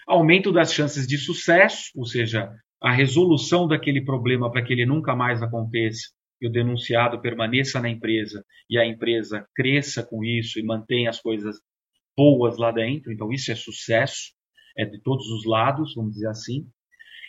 aumento 0.06 0.52
das 0.52 0.72
chances 0.72 1.06
de 1.06 1.16
sucesso, 1.16 1.90
ou 1.94 2.04
seja, 2.04 2.50
a 2.82 2.92
resolução 2.92 3.68
daquele 3.68 4.04
problema 4.04 4.50
para 4.50 4.62
que 4.64 4.72
ele 4.72 4.84
nunca 4.84 5.14
mais 5.14 5.40
aconteça 5.40 6.10
e 6.40 6.48
o 6.48 6.50
denunciado 6.50 7.22
permaneça 7.22 7.80
na 7.80 7.88
empresa 7.88 8.44
e 8.68 8.76
a 8.76 8.84
empresa 8.84 9.46
cresça 9.54 10.04
com 10.04 10.24
isso 10.24 10.58
e 10.58 10.64
mantenha 10.64 11.08
as 11.08 11.20
coisas 11.20 11.56
boas 12.16 12.58
lá 12.58 12.72
dentro. 12.72 13.12
Então, 13.12 13.32
isso 13.32 13.52
é 13.52 13.54
sucesso, 13.54 14.32
é 14.76 14.84
de 14.84 15.00
todos 15.00 15.26
os 15.28 15.44
lados, 15.46 15.94
vamos 15.94 16.14
dizer 16.14 16.28
assim. 16.28 16.66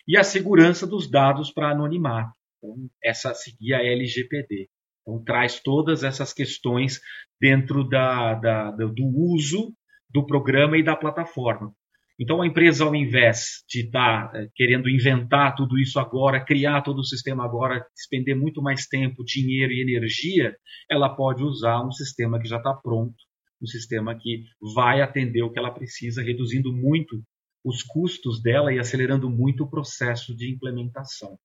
E 0.07 0.17
a 0.17 0.23
segurança 0.23 0.87
dos 0.87 1.09
dados 1.09 1.51
para 1.51 1.69
anonimato. 1.69 2.33
Então, 2.57 2.89
essa 3.03 3.33
seguir 3.35 3.75
a 3.75 3.83
LGPD. 3.83 4.67
Então, 5.01 5.23
traz 5.23 5.59
todas 5.59 6.03
essas 6.03 6.33
questões 6.33 6.99
dentro 7.39 7.87
da, 7.87 8.33
da, 8.33 8.71
do 8.71 9.05
uso 9.05 9.73
do 10.13 10.25
programa 10.25 10.77
e 10.77 10.83
da 10.83 10.95
plataforma. 10.95 11.73
Então, 12.19 12.41
a 12.41 12.47
empresa, 12.47 12.83
ao 12.83 12.95
invés 12.95 13.63
de 13.67 13.85
estar 13.85 14.31
é, 14.35 14.47
querendo 14.55 14.87
inventar 14.87 15.55
tudo 15.55 15.79
isso 15.79 15.99
agora, 15.99 16.45
criar 16.45 16.81
todo 16.83 16.99
o 16.99 17.03
sistema 17.03 17.43
agora, 17.43 17.85
despender 17.95 18.37
muito 18.37 18.61
mais 18.61 18.85
tempo, 18.85 19.25
dinheiro 19.25 19.73
e 19.73 19.81
energia, 19.81 20.55
ela 20.89 21.09
pode 21.09 21.43
usar 21.43 21.83
um 21.83 21.91
sistema 21.91 22.39
que 22.39 22.47
já 22.47 22.57
está 22.57 22.73
pronto, 22.73 23.15
um 23.61 23.65
sistema 23.65 24.15
que 24.15 24.43
vai 24.75 25.01
atender 25.01 25.41
o 25.41 25.51
que 25.51 25.57
ela 25.57 25.71
precisa, 25.71 26.21
reduzindo 26.21 26.71
muito 26.71 27.23
os 27.65 27.81
custos 27.81 28.41
dela 28.41 28.71
e 28.71 28.77
acelerando 28.77 29.29
muito 29.29 29.63
o 29.63 29.69
processo 29.69 30.35
de 30.35 30.53
implementação. 30.53 31.39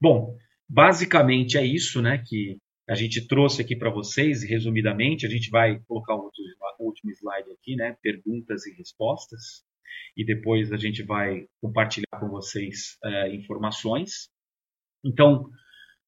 Bom, 0.00 0.36
basicamente 0.68 1.56
é 1.58 1.64
isso 1.64 2.02
né, 2.02 2.22
que 2.26 2.58
a 2.90 2.94
gente 2.96 3.24
trouxe 3.28 3.62
aqui 3.62 3.76
para 3.76 3.88
vocês, 3.88 4.42
resumidamente. 4.42 5.24
A 5.24 5.30
gente 5.30 5.48
vai 5.48 5.78
colocar 5.86 6.16
o 6.16 6.28
último 6.80 7.12
slide 7.12 7.52
aqui, 7.52 7.76
né, 7.76 7.96
perguntas 8.02 8.66
e 8.66 8.76
respostas, 8.76 9.62
e 10.16 10.24
depois 10.24 10.72
a 10.72 10.76
gente 10.76 11.04
vai 11.04 11.46
compartilhar 11.60 12.18
com 12.18 12.28
vocês 12.28 12.98
é, 13.04 13.32
informações. 13.32 14.28
Então, 15.04 15.48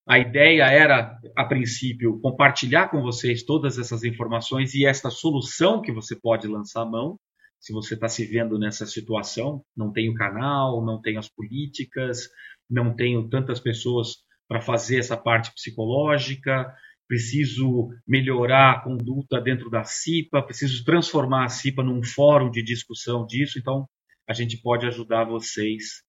a 0.08 0.18
ideia 0.18 0.64
era, 0.64 1.16
a 1.36 1.44
princípio, 1.44 2.18
compartilhar 2.20 2.88
com 2.88 3.00
vocês 3.00 3.44
todas 3.44 3.78
essas 3.78 4.02
informações 4.02 4.74
e 4.74 4.84
esta 4.84 5.08
solução 5.08 5.80
que 5.80 5.92
você 5.92 6.18
pode 6.18 6.48
lançar 6.48 6.82
a 6.82 6.90
mão, 6.90 7.16
se 7.60 7.72
você 7.72 7.94
está 7.94 8.08
se 8.08 8.26
vendo 8.26 8.58
nessa 8.58 8.86
situação, 8.86 9.64
não 9.76 9.92
tem 9.92 10.10
o 10.10 10.14
canal, 10.14 10.84
não 10.84 11.00
tem 11.00 11.16
as 11.16 11.28
políticas, 11.28 12.28
não 12.68 12.92
tenho 12.92 13.28
tantas 13.28 13.60
pessoas 13.60 14.16
para 14.52 14.60
fazer 14.60 14.98
essa 14.98 15.16
parte 15.16 15.50
psicológica, 15.54 16.70
preciso 17.08 17.88
melhorar 18.06 18.72
a 18.72 18.80
conduta 18.80 19.40
dentro 19.40 19.70
da 19.70 19.82
CIPA, 19.82 20.42
preciso 20.42 20.84
transformar 20.84 21.46
a 21.46 21.48
CIPA 21.48 21.82
num 21.82 22.02
fórum 22.04 22.50
de 22.50 22.62
discussão 22.62 23.24
disso, 23.26 23.58
então 23.58 23.88
a 24.28 24.34
gente 24.34 24.60
pode 24.60 24.86
ajudar 24.86 25.24
vocês 25.24 26.02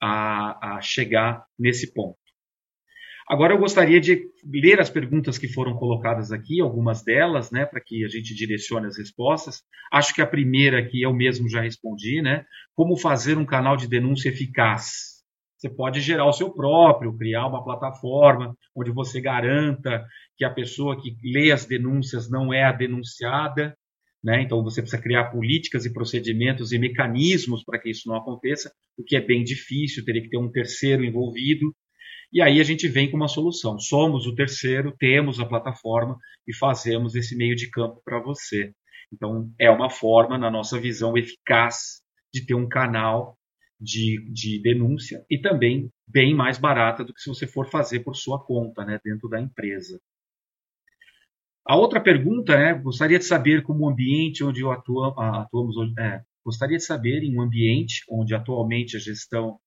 a, 0.00 0.76
a 0.76 0.80
chegar 0.80 1.44
nesse 1.58 1.92
ponto. 1.92 2.16
Agora 3.28 3.52
eu 3.52 3.58
gostaria 3.58 4.00
de 4.00 4.26
ler 4.50 4.80
as 4.80 4.88
perguntas 4.88 5.36
que 5.36 5.46
foram 5.46 5.76
colocadas 5.76 6.32
aqui, 6.32 6.58
algumas 6.58 7.04
delas, 7.04 7.50
né, 7.50 7.66
para 7.66 7.82
que 7.84 8.02
a 8.02 8.08
gente 8.08 8.34
direcione 8.34 8.86
as 8.86 8.96
respostas. 8.96 9.62
Acho 9.92 10.14
que 10.14 10.22
a 10.22 10.26
primeira 10.26 10.82
que 10.88 11.02
eu 11.02 11.12
mesmo 11.12 11.50
já 11.50 11.60
respondi, 11.60 12.22
né, 12.22 12.46
como 12.74 12.96
fazer 12.96 13.36
um 13.36 13.44
canal 13.44 13.76
de 13.76 13.86
denúncia 13.86 14.30
eficaz? 14.30 15.19
Você 15.60 15.68
pode 15.68 16.00
gerar 16.00 16.24
o 16.24 16.32
seu 16.32 16.50
próprio, 16.50 17.14
criar 17.18 17.46
uma 17.46 17.62
plataforma 17.62 18.56
onde 18.74 18.90
você 18.90 19.20
garanta 19.20 20.02
que 20.34 20.42
a 20.42 20.48
pessoa 20.48 20.98
que 20.98 21.14
lê 21.22 21.52
as 21.52 21.66
denúncias 21.66 22.30
não 22.30 22.50
é 22.50 22.64
a 22.64 22.72
denunciada, 22.72 23.76
né? 24.24 24.40
Então 24.40 24.64
você 24.64 24.80
precisa 24.80 25.02
criar 25.02 25.24
políticas 25.30 25.84
e 25.84 25.92
procedimentos 25.92 26.72
e 26.72 26.78
mecanismos 26.78 27.62
para 27.62 27.78
que 27.78 27.90
isso 27.90 28.08
não 28.08 28.16
aconteça, 28.16 28.72
o 28.96 29.04
que 29.04 29.14
é 29.14 29.20
bem 29.20 29.44
difícil, 29.44 30.02
teria 30.02 30.22
que 30.22 30.30
ter 30.30 30.38
um 30.38 30.50
terceiro 30.50 31.04
envolvido. 31.04 31.76
E 32.32 32.40
aí 32.40 32.58
a 32.58 32.64
gente 32.64 32.88
vem 32.88 33.10
com 33.10 33.18
uma 33.18 33.28
solução. 33.28 33.78
Somos 33.78 34.26
o 34.26 34.34
terceiro, 34.34 34.94
temos 34.98 35.40
a 35.40 35.44
plataforma 35.44 36.16
e 36.48 36.56
fazemos 36.56 37.14
esse 37.14 37.36
meio 37.36 37.54
de 37.54 37.68
campo 37.68 38.00
para 38.02 38.18
você. 38.18 38.72
Então, 39.12 39.50
é 39.58 39.70
uma 39.70 39.90
forma, 39.90 40.38
na 40.38 40.50
nossa 40.50 40.80
visão, 40.80 41.18
eficaz 41.18 42.00
de 42.32 42.46
ter 42.46 42.54
um 42.54 42.68
canal 42.68 43.36
de, 43.80 44.30
de 44.30 44.60
denúncia 44.62 45.24
e 45.30 45.38
também 45.38 45.90
bem 46.06 46.34
mais 46.34 46.58
barata 46.58 47.02
do 47.02 47.14
que 47.14 47.20
se 47.20 47.28
você 47.28 47.46
for 47.46 47.70
fazer 47.70 48.00
por 48.00 48.14
sua 48.14 48.44
conta, 48.44 48.84
né, 48.84 49.00
dentro 49.02 49.28
da 49.28 49.40
empresa. 49.40 50.00
A 51.66 51.76
outra 51.76 52.00
pergunta 52.00 52.52
é: 52.52 52.74
gostaria 52.74 53.18
de 53.18 53.24
saber 53.24 53.62
como 53.62 53.84
o 53.84 53.88
ambiente 53.88 54.44
onde 54.44 54.62
atuamos, 54.66 55.76
é, 55.98 56.20
gostaria 56.44 56.76
de 56.76 56.84
saber 56.84 57.22
em 57.22 57.36
um 57.36 57.42
ambiente 57.42 58.04
onde 58.10 58.34
atualmente 58.34 58.96
a 58.96 59.00
gestão 59.00 59.58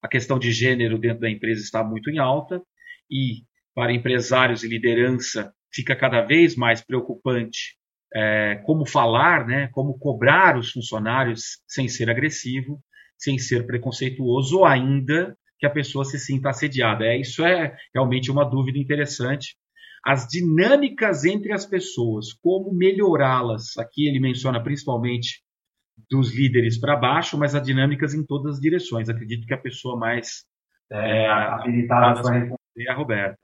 a 0.00 0.06
questão 0.06 0.38
de 0.38 0.52
gênero 0.52 0.96
dentro 0.96 1.20
da 1.20 1.30
empresa 1.30 1.60
está 1.60 1.82
muito 1.82 2.08
em 2.08 2.18
alta 2.18 2.62
e 3.10 3.42
para 3.74 3.92
empresários 3.92 4.62
e 4.62 4.68
liderança 4.68 5.52
fica 5.72 5.96
cada 5.96 6.22
vez 6.22 6.54
mais 6.54 6.80
preocupante 6.84 7.76
é, 8.14 8.62
como 8.64 8.86
falar, 8.86 9.46
né, 9.46 9.68
como 9.68 9.98
cobrar 9.98 10.56
os 10.56 10.70
funcionários 10.70 11.60
sem 11.66 11.88
ser 11.88 12.08
agressivo, 12.08 12.80
sem 13.18 13.38
ser 13.38 13.66
preconceituoso 13.66 14.58
ou 14.58 14.64
ainda 14.64 15.36
que 15.58 15.66
a 15.66 15.70
pessoa 15.70 16.04
se 16.04 16.18
sinta 16.18 16.50
assediada. 16.50 17.04
É, 17.04 17.20
isso 17.20 17.44
é 17.44 17.76
realmente 17.92 18.30
uma 18.30 18.44
dúvida 18.44 18.78
interessante. 18.78 19.56
As 20.06 20.26
dinâmicas 20.28 21.24
entre 21.24 21.52
as 21.52 21.66
pessoas, 21.66 22.32
como 22.32 22.72
melhorá-las. 22.72 23.76
Aqui 23.76 24.08
ele 24.08 24.20
menciona 24.20 24.62
principalmente 24.62 25.42
dos 26.08 26.32
líderes 26.32 26.78
para 26.78 26.96
baixo, 26.96 27.36
mas 27.36 27.56
há 27.56 27.60
dinâmicas 27.60 28.14
em 28.14 28.24
todas 28.24 28.54
as 28.54 28.60
direções. 28.60 29.08
Acredito 29.08 29.46
que 29.46 29.54
a 29.54 29.58
pessoa 29.58 29.98
mais 29.98 30.44
é, 30.90 31.24
é 31.24 31.28
habilitada 31.28 32.22
para 32.22 32.38
responder 32.38 32.58
é 32.78 32.90
a 32.90 32.94
Roberta. 32.94 33.38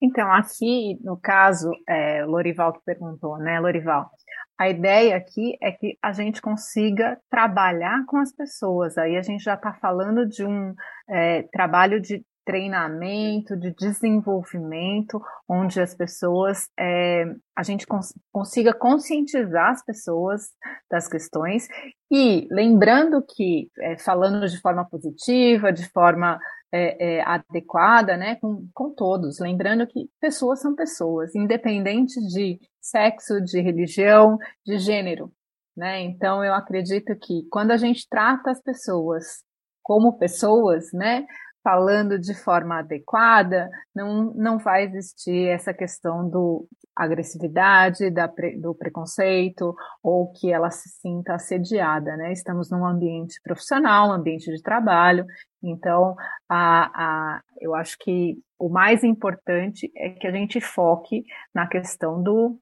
Então, 0.00 0.32
aqui, 0.32 0.98
no 1.02 1.16
caso, 1.16 1.70
é, 1.88 2.24
Lorival 2.24 2.72
que 2.72 2.80
perguntou, 2.84 3.36
né, 3.38 3.58
Lorival? 3.58 4.10
A 4.58 4.68
ideia 4.68 5.16
aqui 5.16 5.56
é 5.62 5.70
que 5.70 5.96
a 6.02 6.12
gente 6.12 6.42
consiga 6.42 7.18
trabalhar 7.30 8.04
com 8.06 8.16
as 8.16 8.32
pessoas. 8.32 8.98
Aí 8.98 9.16
a 9.16 9.22
gente 9.22 9.42
já 9.42 9.54
está 9.54 9.72
falando 9.74 10.26
de 10.26 10.44
um 10.44 10.74
é, 11.08 11.42
trabalho 11.52 12.00
de 12.00 12.24
treinamento, 12.48 13.54
de 13.54 13.74
desenvolvimento, 13.74 15.20
onde 15.46 15.78
as 15.82 15.94
pessoas, 15.94 16.66
é, 16.80 17.26
a 17.54 17.62
gente 17.62 17.86
cons 17.86 18.14
consiga 18.32 18.72
conscientizar 18.72 19.70
as 19.70 19.84
pessoas 19.84 20.48
das 20.90 21.06
questões 21.06 21.68
e 22.10 22.48
lembrando 22.50 23.22
que, 23.22 23.70
é, 23.80 23.98
falando 23.98 24.48
de 24.48 24.58
forma 24.62 24.82
positiva, 24.86 25.70
de 25.70 25.86
forma 25.90 26.40
é, 26.72 27.16
é, 27.16 27.22
adequada, 27.22 28.16
né, 28.16 28.36
com, 28.36 28.68
com 28.74 28.94
todos, 28.94 29.38
lembrando 29.38 29.86
que 29.86 30.10
pessoas 30.20 30.60
são 30.60 30.74
pessoas, 30.74 31.34
independente 31.34 32.20
de 32.28 32.58
sexo, 32.80 33.40
de 33.42 33.60
religião, 33.60 34.38
de 34.66 34.78
gênero, 34.78 35.32
né? 35.76 36.00
Então 36.02 36.44
eu 36.44 36.54
acredito 36.54 37.16
que 37.16 37.46
quando 37.50 37.70
a 37.70 37.76
gente 37.76 38.06
trata 38.08 38.50
as 38.50 38.62
pessoas 38.62 39.42
como 39.82 40.18
pessoas, 40.18 40.92
né, 40.92 41.24
falando 41.62 42.18
de 42.18 42.34
forma 42.34 42.78
adequada, 42.78 43.68
não, 43.94 44.32
não 44.34 44.58
vai 44.58 44.84
existir 44.84 45.48
essa 45.48 45.74
questão 45.74 46.28
do 46.28 46.66
agressividade, 46.96 48.10
da, 48.10 48.26
do 48.60 48.74
preconceito, 48.74 49.74
ou 50.02 50.32
que 50.32 50.52
ela 50.52 50.70
se 50.70 50.88
sinta 50.88 51.34
assediada, 51.34 52.16
né? 52.16 52.32
Estamos 52.32 52.70
num 52.70 52.84
ambiente 52.84 53.40
profissional, 53.42 54.08
um 54.08 54.12
ambiente 54.12 54.50
de 54.50 54.62
trabalho, 54.62 55.24
então 55.62 56.16
a, 56.48 57.36
a, 57.36 57.42
eu 57.60 57.74
acho 57.74 57.96
que 57.98 58.36
o 58.58 58.68
mais 58.68 59.04
importante 59.04 59.90
é 59.96 60.10
que 60.10 60.26
a 60.26 60.32
gente 60.32 60.60
foque 60.60 61.24
na 61.54 61.68
questão 61.68 62.22
do 62.22 62.58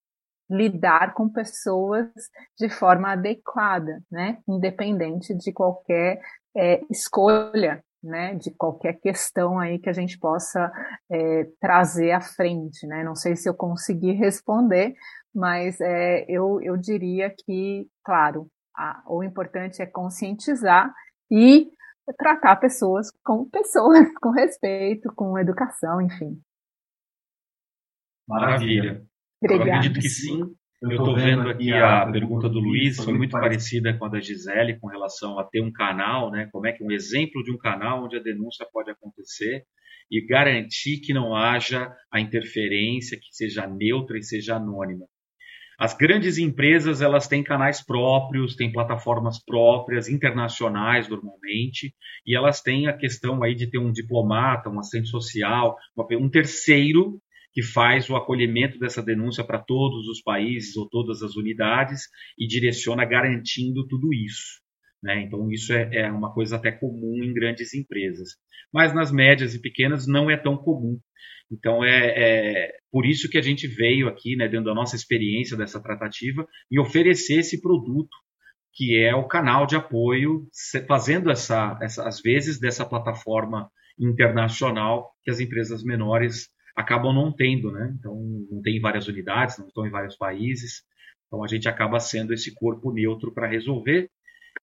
lidar 0.48 1.14
com 1.14 1.28
pessoas 1.28 2.08
de 2.58 2.68
forma 2.68 3.12
adequada, 3.12 4.00
né? 4.10 4.38
Independente 4.48 5.34
de 5.34 5.52
qualquer 5.52 6.20
é, 6.56 6.80
escolha 6.90 7.82
né, 8.06 8.34
de 8.34 8.50
qualquer 8.52 8.94
questão 9.00 9.58
aí 9.58 9.78
que 9.78 9.90
a 9.90 9.92
gente 9.92 10.18
possa 10.18 10.72
é, 11.10 11.44
trazer 11.60 12.12
à 12.12 12.20
frente, 12.20 12.86
né? 12.86 13.04
Não 13.04 13.14
sei 13.14 13.36
se 13.36 13.48
eu 13.48 13.54
consegui 13.54 14.12
responder, 14.12 14.94
mas 15.34 15.80
é, 15.80 16.24
eu, 16.28 16.60
eu 16.62 16.76
diria 16.76 17.30
que, 17.30 17.86
claro, 18.04 18.48
a, 18.74 19.02
o 19.06 19.22
importante 19.22 19.82
é 19.82 19.86
conscientizar 19.86 20.92
e 21.30 21.68
tratar 22.18 22.56
pessoas 22.56 23.10
como 23.24 23.50
pessoas, 23.50 24.06
com 24.20 24.30
respeito, 24.30 25.12
com 25.14 25.38
educação, 25.38 26.00
enfim. 26.00 26.40
Maravilha. 28.28 29.04
Obrigada. 29.42 29.70
Eu 29.70 29.74
acredito 29.74 30.00
que 30.00 30.08
sim. 30.08 30.54
Eu 30.82 30.90
estou 30.90 31.14
vendo 31.14 31.48
aqui 31.48 31.72
a 31.72 32.06
pergunta 32.06 32.48
do 32.50 32.58
Luiz, 32.58 32.96
foi 32.96 33.14
muito 33.14 33.32
parecida 33.32 33.96
com 33.96 34.04
a 34.04 34.08
da 34.08 34.20
Gisele 34.20 34.78
com 34.78 34.88
relação 34.88 35.38
a 35.38 35.44
ter 35.44 35.62
um 35.62 35.72
canal, 35.72 36.30
né? 36.30 36.48
Como 36.52 36.66
é 36.66 36.72
que 36.72 36.84
um 36.84 36.90
exemplo 36.90 37.42
de 37.42 37.50
um 37.50 37.56
canal 37.56 38.04
onde 38.04 38.16
a 38.16 38.22
denúncia 38.22 38.66
pode 38.70 38.90
acontecer 38.90 39.64
e 40.10 40.24
garantir 40.26 41.00
que 41.00 41.14
não 41.14 41.34
haja 41.34 41.90
a 42.12 42.20
interferência, 42.20 43.18
que 43.18 43.28
seja 43.32 43.66
neutra 43.66 44.18
e 44.18 44.22
seja 44.22 44.56
anônima. 44.56 45.06
As 45.78 45.94
grandes 45.94 46.38
empresas 46.38 47.02
elas 47.02 47.26
têm 47.26 47.42
canais 47.42 47.84
próprios, 47.84 48.54
têm 48.54 48.72
plataformas 48.72 49.42
próprias, 49.44 50.08
internacionais 50.08 51.08
normalmente, 51.08 51.94
e 52.26 52.34
elas 52.34 52.62
têm 52.62 52.86
a 52.86 52.96
questão 52.96 53.42
aí 53.42 53.54
de 53.54 53.68
ter 53.70 53.78
um 53.78 53.92
diplomata, 53.92 54.70
um 54.70 54.78
assistente 54.78 55.08
social, 55.08 55.76
um 56.18 56.30
terceiro 56.30 57.20
que 57.56 57.62
faz 57.62 58.10
o 58.10 58.16
acolhimento 58.16 58.78
dessa 58.78 59.02
denúncia 59.02 59.42
para 59.42 59.58
todos 59.58 60.06
os 60.08 60.20
países 60.20 60.76
ou 60.76 60.86
todas 60.86 61.22
as 61.22 61.36
unidades 61.36 62.02
e 62.38 62.46
direciona 62.46 63.02
garantindo 63.02 63.88
tudo 63.88 64.12
isso. 64.12 64.60
Né? 65.02 65.22
Então, 65.22 65.50
isso 65.50 65.72
é, 65.72 65.88
é, 65.90 66.12
uma 66.12 66.34
coisa 66.34 66.56
até 66.56 66.70
comum 66.70 67.24
em 67.24 67.32
grandes 67.32 67.72
empresas. 67.72 68.36
Mas 68.70 68.92
nas 68.92 69.10
médias 69.10 69.54
e 69.54 69.58
pequenas 69.58 70.06
não 70.06 70.30
é 70.30 70.36
tão 70.36 70.58
comum. 70.58 71.00
Então, 71.50 71.82
é, 71.82 72.08
é 72.08 72.72
por 72.92 73.06
isso 73.06 73.26
que 73.26 73.38
a 73.38 73.42
gente 73.42 73.66
veio 73.66 74.06
aqui, 74.06 74.36
né, 74.36 74.46
dentro 74.48 74.66
da 74.66 74.74
nossa 74.74 74.94
experiência 74.94 75.56
dessa 75.56 75.82
tratativa, 75.82 76.46
e 76.70 76.78
oferecer 76.78 77.38
esse 77.38 77.62
produto, 77.62 78.14
que 78.74 78.98
é 78.98 79.14
o 79.14 79.26
canal 79.26 79.64
de 79.66 79.76
apoio, 79.76 80.46
fazendo 80.86 81.30
essa, 81.30 81.78
essa 81.80 82.06
às 82.06 82.20
vezes, 82.20 82.60
dessa 82.60 82.84
plataforma 82.84 83.70
internacional 83.98 85.10
que 85.24 85.30
as 85.30 85.40
empresas 85.40 85.82
menores 85.82 86.54
acabam 86.76 87.14
não 87.14 87.32
tendo, 87.32 87.72
né? 87.72 87.94
Então, 87.98 88.14
não 88.50 88.60
tem 88.60 88.78
várias 88.78 89.08
unidades, 89.08 89.58
não 89.58 89.66
estão 89.66 89.86
em 89.86 89.90
vários 89.90 90.16
países. 90.16 90.82
Então, 91.26 91.42
a 91.42 91.48
gente 91.48 91.68
acaba 91.68 91.98
sendo 91.98 92.34
esse 92.34 92.54
corpo 92.54 92.92
neutro 92.92 93.32
para 93.32 93.48
resolver. 93.48 94.10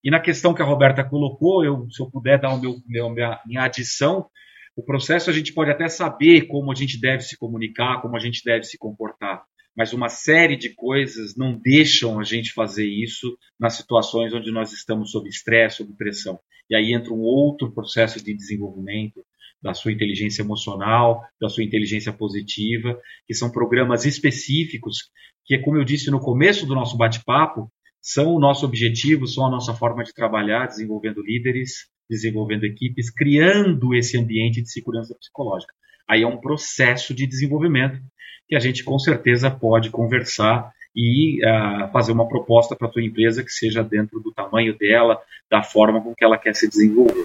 E 0.02 0.10
na 0.10 0.20
questão 0.20 0.54
que 0.54 0.62
a 0.62 0.64
Roberta 0.64 1.02
colocou, 1.02 1.64
eu, 1.64 1.90
se 1.90 2.00
eu 2.00 2.10
puder 2.10 2.40
dar 2.40 2.54
o 2.54 2.60
meu, 2.60 2.76
meu, 2.86 3.10
minha, 3.10 3.40
minha 3.44 3.62
adição, 3.64 4.28
o 4.76 4.84
processo 4.84 5.28
a 5.28 5.32
gente 5.32 5.52
pode 5.52 5.70
até 5.70 5.88
saber 5.88 6.46
como 6.46 6.70
a 6.70 6.74
gente 6.74 7.00
deve 7.00 7.22
se 7.22 7.36
comunicar, 7.36 8.00
como 8.00 8.16
a 8.16 8.20
gente 8.20 8.42
deve 8.44 8.64
se 8.64 8.78
comportar, 8.78 9.44
mas 9.76 9.92
uma 9.92 10.08
série 10.08 10.56
de 10.56 10.72
coisas 10.74 11.36
não 11.36 11.58
deixam 11.58 12.20
a 12.20 12.24
gente 12.24 12.52
fazer 12.52 12.86
isso 12.86 13.36
nas 13.58 13.74
situações 13.74 14.32
onde 14.32 14.50
nós 14.52 14.72
estamos 14.72 15.10
sob 15.10 15.28
estresse, 15.28 15.78
sob 15.78 15.92
pressão. 15.96 16.38
E 16.70 16.76
aí 16.76 16.92
entra 16.92 17.12
um 17.12 17.20
outro 17.20 17.72
processo 17.72 18.22
de 18.22 18.34
desenvolvimento 18.34 19.24
da 19.64 19.72
sua 19.72 19.90
inteligência 19.90 20.42
emocional, 20.42 21.22
da 21.40 21.48
sua 21.48 21.64
inteligência 21.64 22.12
positiva, 22.12 23.00
que 23.26 23.32
são 23.32 23.50
programas 23.50 24.04
específicos 24.04 25.08
que, 25.46 25.58
como 25.58 25.78
eu 25.78 25.84
disse 25.84 26.10
no 26.10 26.20
começo 26.20 26.66
do 26.66 26.74
nosso 26.74 26.98
bate-papo, 26.98 27.72
são 28.00 28.34
o 28.34 28.38
nosso 28.38 28.66
objetivo, 28.66 29.26
são 29.26 29.46
a 29.46 29.50
nossa 29.50 29.72
forma 29.72 30.04
de 30.04 30.12
trabalhar, 30.12 30.66
desenvolvendo 30.66 31.22
líderes, 31.22 31.86
desenvolvendo 32.08 32.64
equipes, 32.64 33.10
criando 33.10 33.94
esse 33.94 34.18
ambiente 34.18 34.60
de 34.60 34.70
segurança 34.70 35.14
psicológica. 35.18 35.72
Aí 36.06 36.20
é 36.20 36.26
um 36.26 36.38
processo 36.38 37.14
de 37.14 37.26
desenvolvimento 37.26 37.98
que 38.46 38.54
a 38.54 38.60
gente 38.60 38.84
com 38.84 38.98
certeza 38.98 39.50
pode 39.50 39.88
conversar 39.88 40.70
e 40.94 41.40
uh, 41.42 41.90
fazer 41.90 42.12
uma 42.12 42.28
proposta 42.28 42.76
para 42.76 42.86
a 42.86 42.90
tua 42.90 43.02
empresa 43.02 43.42
que 43.42 43.50
seja 43.50 43.82
dentro 43.82 44.20
do 44.20 44.30
tamanho 44.30 44.76
dela, 44.76 45.18
da 45.50 45.62
forma 45.62 46.02
com 46.02 46.14
que 46.14 46.22
ela 46.22 46.36
quer 46.36 46.54
se 46.54 46.68
desenvolver. 46.68 47.24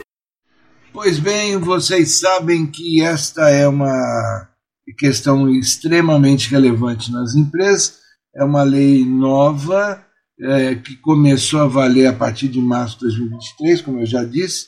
Pois 1.02 1.18
bem, 1.18 1.58
vocês 1.58 2.20
sabem 2.20 2.68
que 2.68 3.02
esta 3.02 3.50
é 3.50 3.66
uma 3.66 4.50
questão 4.98 5.50
extremamente 5.50 6.50
relevante 6.50 7.10
nas 7.10 7.36
empresas. 7.36 8.00
É 8.36 8.44
uma 8.44 8.64
lei 8.64 9.06
nova 9.06 10.06
é, 10.42 10.76
que 10.76 10.98
começou 10.98 11.62
a 11.62 11.68
valer 11.68 12.08
a 12.08 12.12
partir 12.12 12.50
de 12.50 12.60
março 12.60 12.96
de 12.96 13.06
2023, 13.06 13.82
como 13.82 14.02
eu 14.02 14.06
já 14.06 14.26
disse, 14.26 14.68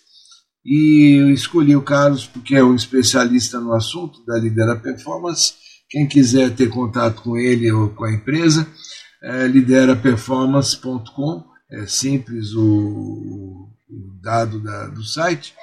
e 0.63 1.17
eu 1.19 1.29
escolhi 1.29 1.75
o 1.75 1.81
Carlos 1.81 2.25
porque 2.25 2.55
é 2.55 2.63
um 2.63 2.75
especialista 2.75 3.59
no 3.59 3.73
assunto 3.73 4.23
da 4.25 4.39
Lidera 4.39 4.77
Performance. 4.77 5.55
Quem 5.89 6.07
quiser 6.07 6.55
ter 6.55 6.69
contato 6.69 7.23
com 7.23 7.35
ele 7.35 7.69
ou 7.73 7.89
com 7.89 8.05
a 8.05 8.13
empresa, 8.13 8.65
é 9.21 9.47
lideraperformance.com, 9.47 11.43
é 11.69 11.85
simples 11.87 12.53
o, 12.53 13.67
o 13.89 14.21
dado 14.23 14.61
da, 14.63 14.87
do 14.87 15.03
site. 15.03 15.53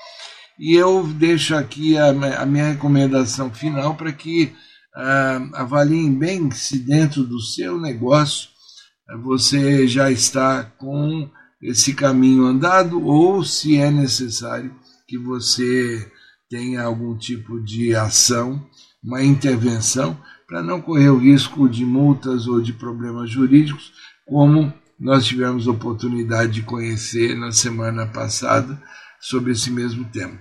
E 0.59 0.75
eu 0.75 1.07
deixo 1.07 1.55
aqui 1.55 1.97
a, 1.97 2.09
a 2.40 2.47
minha 2.47 2.73
recomendação 2.73 3.51
final 3.51 3.94
para 3.94 4.12
que 4.12 4.53
uh, 4.97 5.55
avaliem 5.55 6.12
bem 6.12 6.51
se 6.51 6.79
dentro 6.79 7.25
do 7.25 7.40
seu 7.40 7.81
negócio 7.81 8.49
você 9.23 9.87
já 9.87 10.11
está 10.11 10.64
com 10.64 11.31
esse 11.62 11.94
caminho 11.94 12.44
andado 12.44 13.03
ou 13.05 13.42
se 13.42 13.77
é 13.77 13.90
necessário 13.90 14.75
que 15.07 15.18
você 15.18 16.11
tenha 16.51 16.83
algum 16.83 17.16
tipo 17.16 17.61
de 17.61 17.94
ação, 17.94 18.64
uma 19.03 19.23
intervenção, 19.23 20.18
para 20.47 20.62
não 20.62 20.81
correr 20.81 21.11
o 21.11 21.18
risco 21.18 21.68
de 21.68 21.85
multas 21.85 22.47
ou 22.47 22.61
de 22.61 22.73
problemas 22.73 23.31
jurídicos, 23.31 23.92
como 24.27 24.73
nós 24.99 25.27
tivemos 25.27 25.66
oportunidade 25.66 26.53
de 26.53 26.62
conhecer 26.62 27.37
na 27.37 27.53
semana 27.53 28.07
passada 28.07 28.81
sobre 29.21 29.53
esse 29.53 29.71
mesmo 29.71 30.05
tema. 30.07 30.38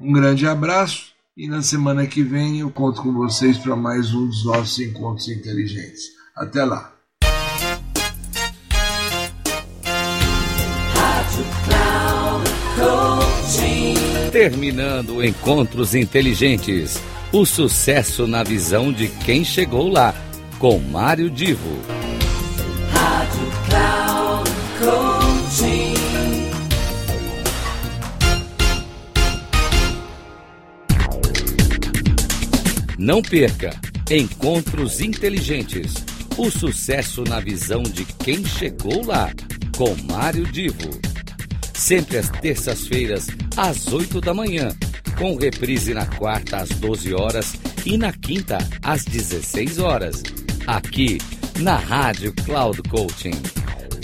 Um 0.00 0.12
grande 0.12 0.46
abraço 0.46 1.12
e 1.36 1.46
na 1.46 1.62
semana 1.62 2.06
que 2.06 2.22
vem 2.22 2.60
eu 2.60 2.70
conto 2.70 3.00
com 3.00 3.12
vocês 3.12 3.56
para 3.58 3.76
mais 3.76 4.12
um 4.12 4.26
dos 4.26 4.44
nossos 4.44 4.78
encontros 4.80 5.28
inteligentes. 5.28 6.10
Até 6.36 6.64
lá! 6.64 6.92
Terminando 14.32 15.24
Encontros 15.24 15.94
Inteligentes. 15.94 17.00
O 17.32 17.46
sucesso 17.46 18.26
na 18.26 18.42
visão 18.42 18.92
de 18.92 19.06
quem 19.06 19.44
chegou 19.44 19.88
lá, 19.88 20.12
com 20.58 20.78
Mário 20.80 21.30
Divo. 21.30 21.93
Não 33.04 33.20
perca 33.20 33.78
Encontros 34.10 35.02
Inteligentes. 35.02 35.92
O 36.38 36.50
sucesso 36.50 37.22
na 37.22 37.38
visão 37.38 37.82
de 37.82 38.02
quem 38.04 38.42
chegou 38.46 39.04
lá, 39.04 39.30
com 39.76 39.94
Mário 40.10 40.46
Divo 40.46 40.98
sempre 41.74 42.16
às 42.16 42.30
terças-feiras, 42.30 43.26
às 43.58 43.92
8 43.92 44.22
da 44.22 44.32
manhã, 44.32 44.70
com 45.18 45.36
reprise 45.36 45.92
na 45.92 46.06
quarta 46.06 46.56
às 46.56 46.70
12 46.70 47.12
horas 47.12 47.52
e 47.84 47.98
na 47.98 48.10
quinta 48.10 48.56
às 48.82 49.04
16 49.04 49.80
horas, 49.80 50.22
aqui 50.66 51.18
na 51.60 51.76
Rádio 51.76 52.32
Cloud 52.46 52.80
Coaching. 52.88 53.38